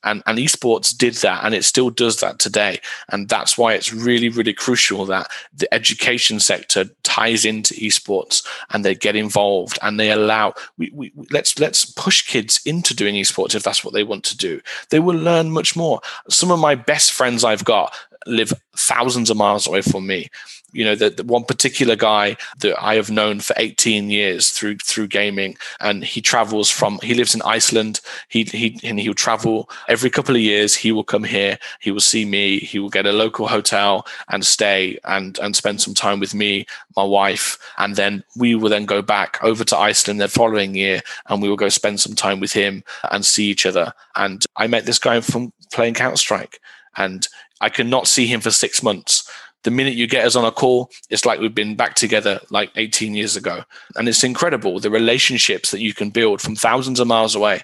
[0.03, 2.79] And, and esports did that and it still does that today.
[3.09, 8.83] And that's why it's really, really crucial that the education sector ties into esports and
[8.83, 13.53] they get involved and they allow we, we let's let's push kids into doing esports
[13.53, 14.59] if that's what they want to do.
[14.89, 16.01] They will learn much more.
[16.29, 17.95] Some of my best friends I've got
[18.25, 20.29] live thousands of miles away from me
[20.73, 25.07] you know the, one particular guy that i have known for 18 years through through
[25.07, 28.01] gaming and he travels from he lives in iceland.
[28.27, 30.75] He he and he'll travel every couple of years.
[30.75, 31.57] He will come here.
[31.79, 32.59] He will see me.
[32.59, 36.65] He will get a local hotel and stay and and spend some time with me
[36.95, 37.57] my wife.
[37.77, 41.49] And then we will then go back over to iceland the following year and we
[41.49, 43.93] will go spend some time with him and see each other.
[44.15, 46.59] And i met this guy from playing counter strike
[46.95, 47.27] and
[47.59, 49.29] I could not see him for six months.
[49.67, 52.71] The minute you get us on a call, it's like we've been back together like
[52.77, 53.65] 18 years ago.
[53.97, 57.63] And it's incredible the relationships that you can build from thousands of miles away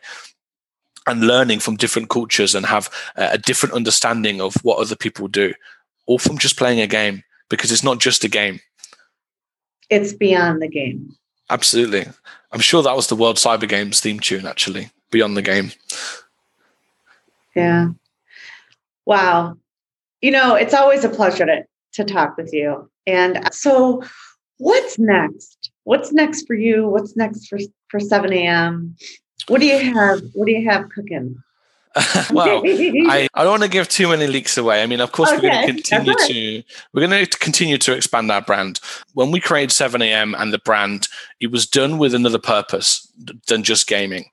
[1.08, 5.54] and learning from different cultures and have a different understanding of what other people do,
[6.06, 8.60] all from just playing a game because it's not just a game.
[9.90, 11.16] It's beyond the game.
[11.50, 12.06] Absolutely.
[12.52, 15.72] I'm sure that was the World Cyber Games theme tune, actually, Beyond the Game.
[17.56, 17.92] Yeah.
[19.06, 19.56] Wow
[20.24, 22.90] you know, it's always a pleasure to, to talk with you.
[23.08, 24.04] And uh, so,
[24.58, 25.72] what's next?
[25.84, 26.88] What's next for you?
[26.88, 28.96] What's next for, for 7 a.m.?
[29.48, 30.22] What do you have?
[30.34, 31.36] What do you have cooking?
[32.32, 34.82] well, I, I don't want to give too many leaks away.
[34.82, 35.42] I mean, of course, okay.
[35.42, 36.28] we're going to continue right.
[36.28, 38.80] to we're going to continue to expand our brand.
[39.14, 40.34] When we created 7 a.m.
[40.36, 41.08] and the brand,
[41.40, 43.08] it was done with another purpose
[43.48, 44.26] than just gaming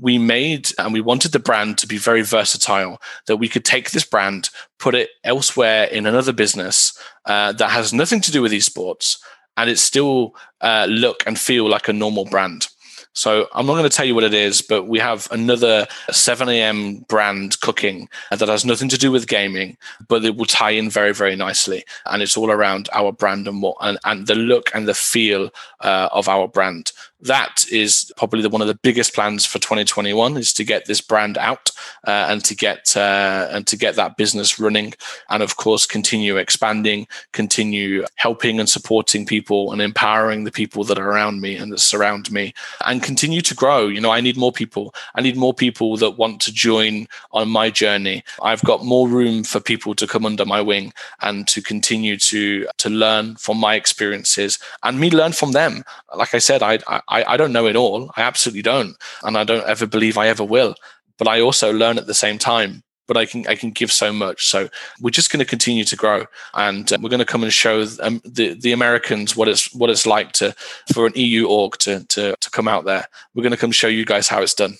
[0.00, 3.90] we made and we wanted the brand to be very versatile that we could take
[3.90, 8.52] this brand put it elsewhere in another business uh, that has nothing to do with
[8.52, 9.18] esports
[9.56, 12.66] and it still uh, look and feel like a normal brand
[13.12, 16.48] So I'm not going to tell you what it is, but we have another 7
[16.48, 17.00] a.m.
[17.08, 19.76] brand cooking that has nothing to do with gaming,
[20.08, 21.84] but it will tie in very, very nicely.
[22.06, 25.50] And it's all around our brand and what and, and the look and the feel
[25.80, 26.92] uh, of our brand
[27.22, 31.00] that is probably the, one of the biggest plans for 2021 is to get this
[31.00, 31.70] brand out
[32.06, 34.94] uh, and to get uh, and to get that business running
[35.28, 40.98] and of course continue expanding continue helping and supporting people and empowering the people that
[40.98, 42.54] are around me and that surround me
[42.86, 43.86] and continue to grow.
[43.86, 44.94] You know i need more people.
[45.14, 48.24] I need more people that want to join on my journey.
[48.42, 52.66] I've got more room for people to come under my wing and to continue to
[52.78, 55.84] to learn from my experiences and me learn from them.
[56.16, 58.10] Like i said i, I I, I don't know it all.
[58.16, 58.96] I absolutely don't.
[59.22, 60.74] And I don't ever believe I ever will.
[61.18, 64.12] But I also learn at the same time but I can I can give so
[64.12, 64.46] much.
[64.46, 64.68] So
[65.00, 67.84] we're just going to continue to grow, and uh, we're going to come and show
[68.02, 70.54] um, the the Americans what it's what it's like to
[70.94, 73.08] for an EU org to to to come out there.
[73.34, 74.76] We're going to come show you guys how it's done.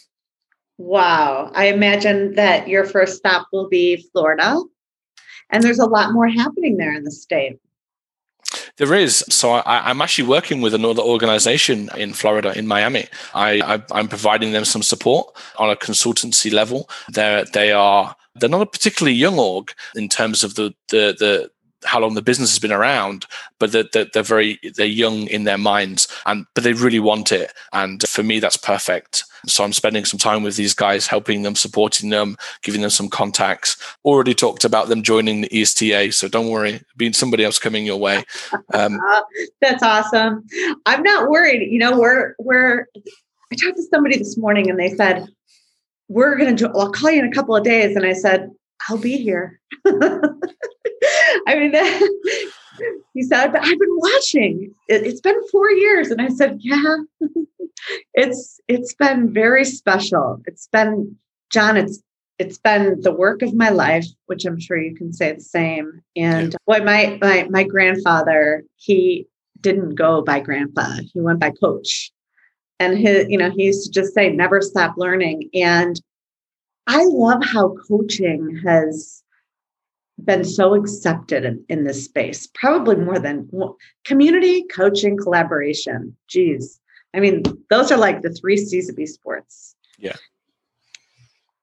[0.78, 4.62] Wow, I imagine that your first stop will be Florida,
[5.51, 7.59] and there's a lot more happening there in the state.
[8.77, 9.25] There is.
[9.29, 13.07] So I, am actually working with another organization in Florida, in Miami.
[13.35, 16.89] I, I, am providing them some support on a consultancy level.
[17.09, 21.51] They're, they are they're not a particularly young org in terms of the the the
[21.85, 23.27] how long the business has been around,
[23.59, 27.33] but that they're, they're, very they're young in their minds, and but they really want
[27.33, 27.53] it.
[27.73, 29.25] And for me, that's perfect.
[29.47, 33.09] So I'm spending some time with these guys, helping them, supporting them, giving them some
[33.09, 33.76] contacts.
[34.05, 37.99] Already talked about them joining the ESTA, so don't worry, being somebody else coming your
[37.99, 38.24] way.
[38.74, 38.99] Um,
[39.61, 40.47] That's awesome.
[40.86, 41.70] I'm not worried.
[41.70, 42.86] You know, we're we're.
[43.53, 45.26] I talked to somebody this morning, and they said
[46.09, 46.70] we're going to.
[46.74, 48.51] I'll call you in a couple of days, and I said
[48.88, 49.61] I'll be here.
[51.47, 51.72] I mean,
[53.14, 54.74] he said, but I've been watching.
[54.88, 56.97] It, has been four years, and I said, yeah,
[58.14, 60.41] it's it's been very special.
[60.47, 61.16] It's been
[61.51, 61.76] John.
[61.76, 62.03] It's
[62.39, 66.03] it's been the work of my life, which I'm sure you can say the same.
[66.16, 66.78] And yeah.
[66.78, 69.26] boy, my my my grandfather, he
[69.61, 70.97] didn't go by grandpa.
[71.12, 72.11] He went by coach.
[72.78, 75.51] And his, you know, he used to just say, never stop learning.
[75.53, 76.01] And
[76.87, 79.22] I love how coaching has
[80.24, 86.16] been so accepted in, in this space, probably more than well, community, coaching, collaboration.
[86.28, 86.81] Geez.
[87.15, 89.75] I mean, those are like the three C's of esports.
[89.99, 90.17] Yeah.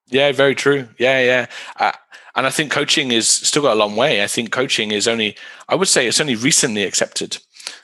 [0.09, 0.87] Yeah, very true.
[0.97, 1.45] Yeah, yeah.
[1.77, 1.91] Uh,
[2.35, 4.23] and I think coaching is still got a long way.
[4.23, 5.35] I think coaching is only,
[5.67, 7.37] I would say it's only recently accepted,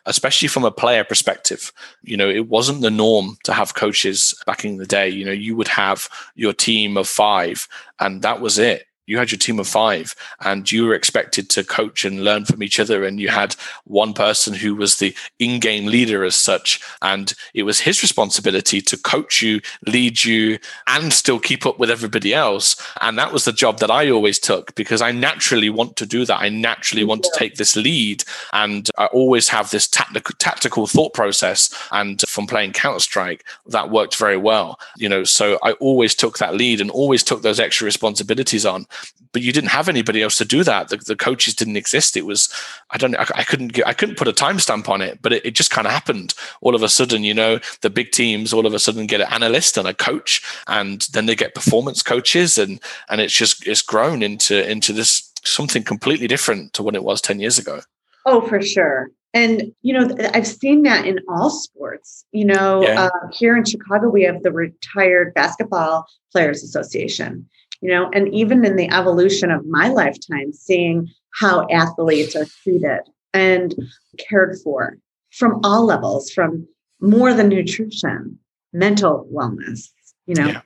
[0.06, 1.72] especially from a player perspective.
[2.04, 5.10] You know, it wasn't the norm to have coaches back in the day.
[5.10, 7.68] You know, you would have your team of five
[8.00, 11.64] and that was it you had your team of five and you were expected to
[11.64, 15.86] coach and learn from each other and you had one person who was the in-game
[15.86, 21.40] leader as such and it was his responsibility to coach you lead you and still
[21.40, 22.76] keep up with everybody else.
[23.02, 26.26] And that was the job that i always took because i naturally want to do
[26.26, 26.40] that.
[26.40, 27.32] I naturally want yeah.
[27.32, 28.24] to take this lead
[28.54, 34.16] and i always have this tactical tactical thought process and from playing counter-strike that worked
[34.16, 35.24] very well you know.
[35.24, 38.86] So i always took that lead and always took those extra responsibilities on
[39.32, 40.90] but you didn't have anybody else to do that.
[40.90, 42.16] The, the coaches didn't exist.
[42.16, 42.54] It was
[42.92, 45.46] I don't I, I couldn't get, I couldn't put a timestamp on it, but it,
[45.46, 46.34] it just kind of happened.
[46.62, 49.28] All of a sudden, you know, the big teams all of a sudden get an
[49.32, 52.80] analyst and a coach, and then they get performance coaches, and
[53.10, 57.22] and it's just it's grown into into this something completely different to what it was
[57.22, 57.82] ten years ago.
[58.26, 59.10] Oh, for sure.
[59.36, 62.24] And, you know, I've seen that in all sports.
[62.32, 63.06] You know, yeah.
[63.06, 67.50] uh, here in Chicago, we have the Retired Basketball Players Association
[67.84, 73.02] you know, and even in the evolution of my lifetime, seeing how athletes are treated
[73.34, 73.76] and
[74.18, 74.98] cared for
[75.32, 76.66] from all levels, from
[77.02, 78.40] more than nutrition,
[78.72, 79.90] mental wellness,
[80.28, 80.62] you know, yeah.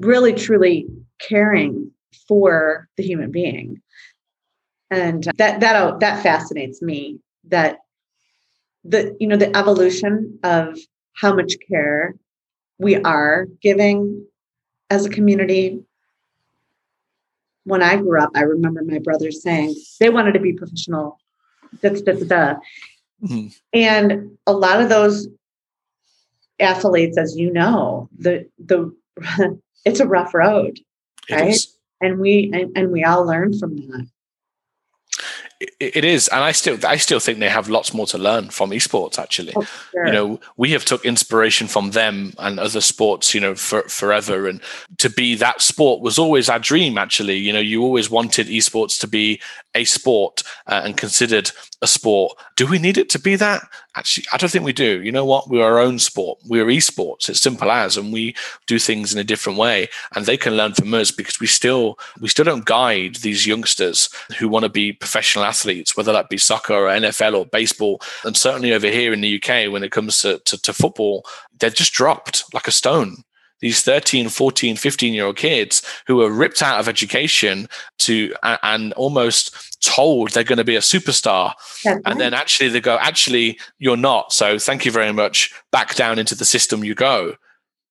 [0.00, 0.88] really truly
[1.20, 1.92] caring
[2.26, 3.80] for the human being.
[4.90, 7.78] And that that that fascinates me that
[8.82, 10.76] the you know the evolution of
[11.14, 12.16] how much care
[12.80, 14.26] we are giving
[14.90, 15.80] as a community
[17.66, 21.18] when I grew up, I remember my brothers saying they wanted to be professional.
[21.82, 22.54] Da, da, da.
[23.22, 23.48] Mm-hmm.
[23.72, 25.26] And a lot of those
[26.60, 28.94] athletes, as you know, the the
[29.84, 30.78] it's a rough road,
[31.28, 31.58] right?
[32.00, 34.06] And we and, and we all learn from that.
[35.60, 38.70] It is, and I still I still think they have lots more to learn from
[38.70, 39.18] esports.
[39.18, 40.06] Actually, oh, sure.
[40.06, 44.46] you know, we have took inspiration from them and other sports, you know, for forever.
[44.46, 44.60] And
[44.98, 46.98] to be that sport was always our dream.
[46.98, 49.40] Actually, you know, you always wanted esports to be
[49.74, 51.50] a sport uh, and considered
[51.80, 52.36] a sport.
[52.56, 53.62] Do we need it to be that?
[53.96, 55.02] Actually, I don't think we do.
[55.02, 55.48] You know what?
[55.48, 56.38] We're our own sport.
[56.46, 57.28] We're esports.
[57.30, 58.36] It's simple as, and we
[58.66, 59.88] do things in a different way.
[60.14, 64.10] And they can learn from us because we still we still don't guide these youngsters
[64.38, 68.00] who want to be professional athletes, whether that be soccer or NFL or baseball.
[68.24, 71.24] And certainly over here in the UK, when it comes to, to, to football,
[71.58, 73.24] they're just dropped like a stone
[73.60, 78.92] these 13 14 15 year old kids who are ripped out of education to and
[78.94, 81.52] almost told they're going to be a superstar
[81.84, 86.18] and then actually they go actually you're not so thank you very much back down
[86.18, 87.34] into the system you go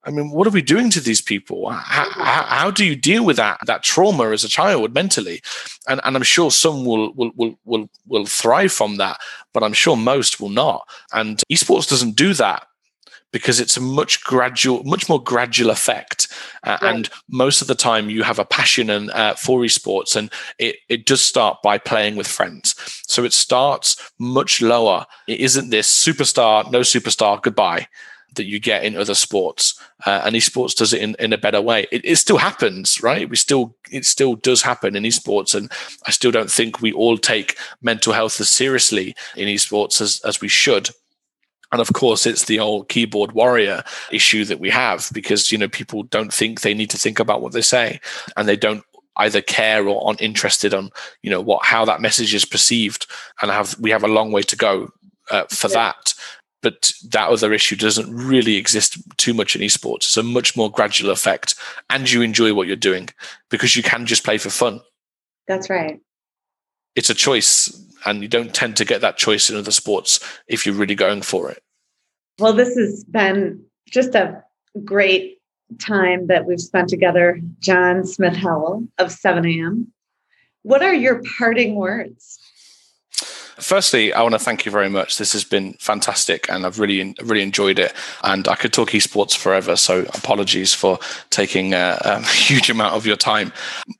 [0.07, 1.67] I mean, what are we doing to these people?
[1.67, 5.41] How, how, how, do you deal with that that trauma as a child mentally?
[5.87, 9.19] And, and I'm sure some will, will will will will thrive from that,
[9.51, 10.87] but I'm sure most will not.
[11.11, 12.67] And esports doesn't do that
[13.35, 16.29] because it's a much gradual, much more gradual effect.
[16.63, 16.95] Uh, right.
[16.95, 20.77] And most of the time, you have a passion and uh, for esports, and it
[20.87, 22.75] it does start by playing with friends.
[23.07, 25.05] So it starts much lower.
[25.27, 27.89] It isn't this superstar, no superstar, goodbye
[28.35, 29.77] that you get in other sports.
[30.05, 31.87] Uh, and esports does it in, in a better way.
[31.91, 33.29] It, it still happens, right?
[33.29, 35.69] We still it still does happen in esports, and
[36.07, 40.39] I still don't think we all take mental health as seriously in esports as as
[40.39, 40.91] we should.
[41.75, 45.67] And of course, it's the old keyboard warrior issue that we have because you know
[45.67, 47.99] people don't think they need to think about what they say,
[48.37, 48.81] and they don't
[49.17, 50.89] either care or aren't interested on
[51.21, 53.07] you know what how that message is perceived,
[53.41, 54.89] and have we have a long way to go
[55.31, 55.73] uh, for yeah.
[55.73, 56.13] that
[56.61, 59.97] but that other issue doesn't really exist too much in esports.
[59.97, 61.55] It's a much more gradual effect,
[61.89, 63.09] and you enjoy what you're doing
[63.49, 64.79] because you can just play for fun.
[65.45, 65.99] That's right.
[66.95, 67.69] It's a choice,
[68.05, 71.21] and you don't tend to get that choice in other sports if you're really going
[71.21, 71.61] for it.
[72.39, 74.43] Well, this has been just a
[74.83, 75.37] great
[75.79, 79.91] time that we've spent together, John Smith-Howell of 7 a.m.
[80.63, 82.39] What are your parting words?
[83.59, 85.17] Firstly, I want to thank you very much.
[85.17, 87.93] This has been fantastic, and I've really, really enjoyed it.
[88.23, 90.99] And I could talk esports forever, so apologies for
[91.29, 93.53] taking uh, um, a, a huge amount of your time.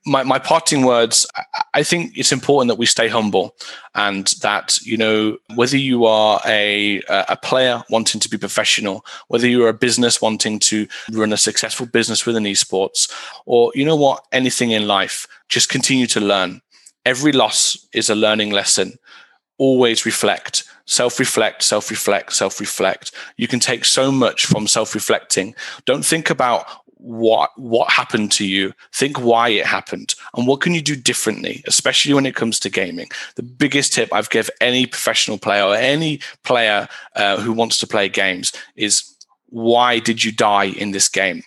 [0.04, 1.26] My, my parting words:
[1.72, 3.56] I think it's important that we stay humble,
[3.94, 9.48] and that you know whether you are a a player wanting to be professional, whether
[9.48, 13.10] you're a business wanting to run a successful business within esports,
[13.46, 16.60] or you know what, anything in life, just continue to learn.
[17.06, 18.98] Every loss is a learning lesson
[19.58, 24.94] always reflect self reflect self reflect self reflect you can take so much from self
[24.94, 25.54] reflecting
[25.84, 26.66] don't think about
[27.06, 28.72] what what happened to you.
[28.92, 30.14] Think why it happened.
[30.34, 33.08] And what can you do differently especially when it comes to gaming?
[33.36, 37.86] The biggest tip i've give any professional player or any player uh, who wants to
[37.86, 39.14] play games is
[39.48, 41.42] why did you die in this game?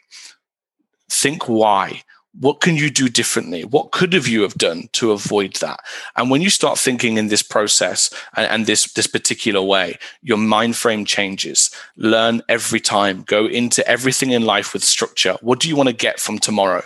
[1.10, 2.04] Think why
[2.34, 3.64] what can you do differently?
[3.64, 5.80] What could have you have done to avoid that?
[6.16, 10.38] And when you start thinking in this process and, and, this this particular way, your
[10.38, 11.72] mind frame changes.
[11.98, 13.24] Learn every time.
[13.24, 15.38] Go into everything in life with structure.
[15.42, 16.84] What do you want to get from tomorrow?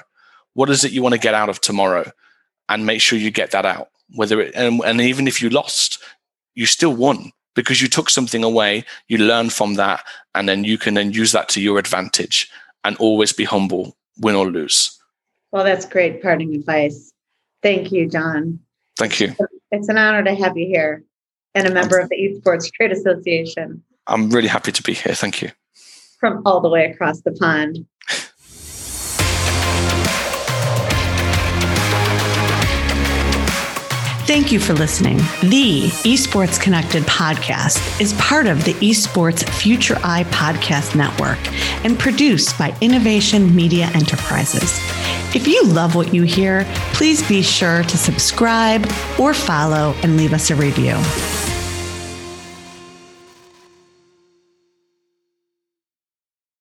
[0.54, 2.12] What is it you want to get out of tomorrow?
[2.70, 3.90] And make sure you get that out.
[4.16, 6.02] Whether it and, and even if you lost,
[6.56, 10.78] you still won because you took something away, you learn from that, and then you
[10.78, 12.50] can then use that to your advantage
[12.84, 15.00] and always be humble, win or lose.
[15.54, 17.14] Well, that's great parting advice.
[17.62, 18.60] Thank you, John.
[18.98, 19.36] Thank you.
[19.70, 21.04] It's an honor to have you here
[21.54, 23.84] and a member of the Esports Trade Association.
[24.08, 25.14] I'm really happy to be here.
[25.14, 25.52] Thank you.
[26.20, 27.86] From all the way across the pond.
[34.26, 35.18] Thank you for listening.
[35.42, 41.40] The Esports Connected podcast is part of the Esports Futuri Podcast Network
[41.84, 44.80] and produced by Innovation Media Enterprises.
[45.36, 46.64] If you love what you hear,
[46.94, 50.96] please be sure to subscribe or follow and leave us a review.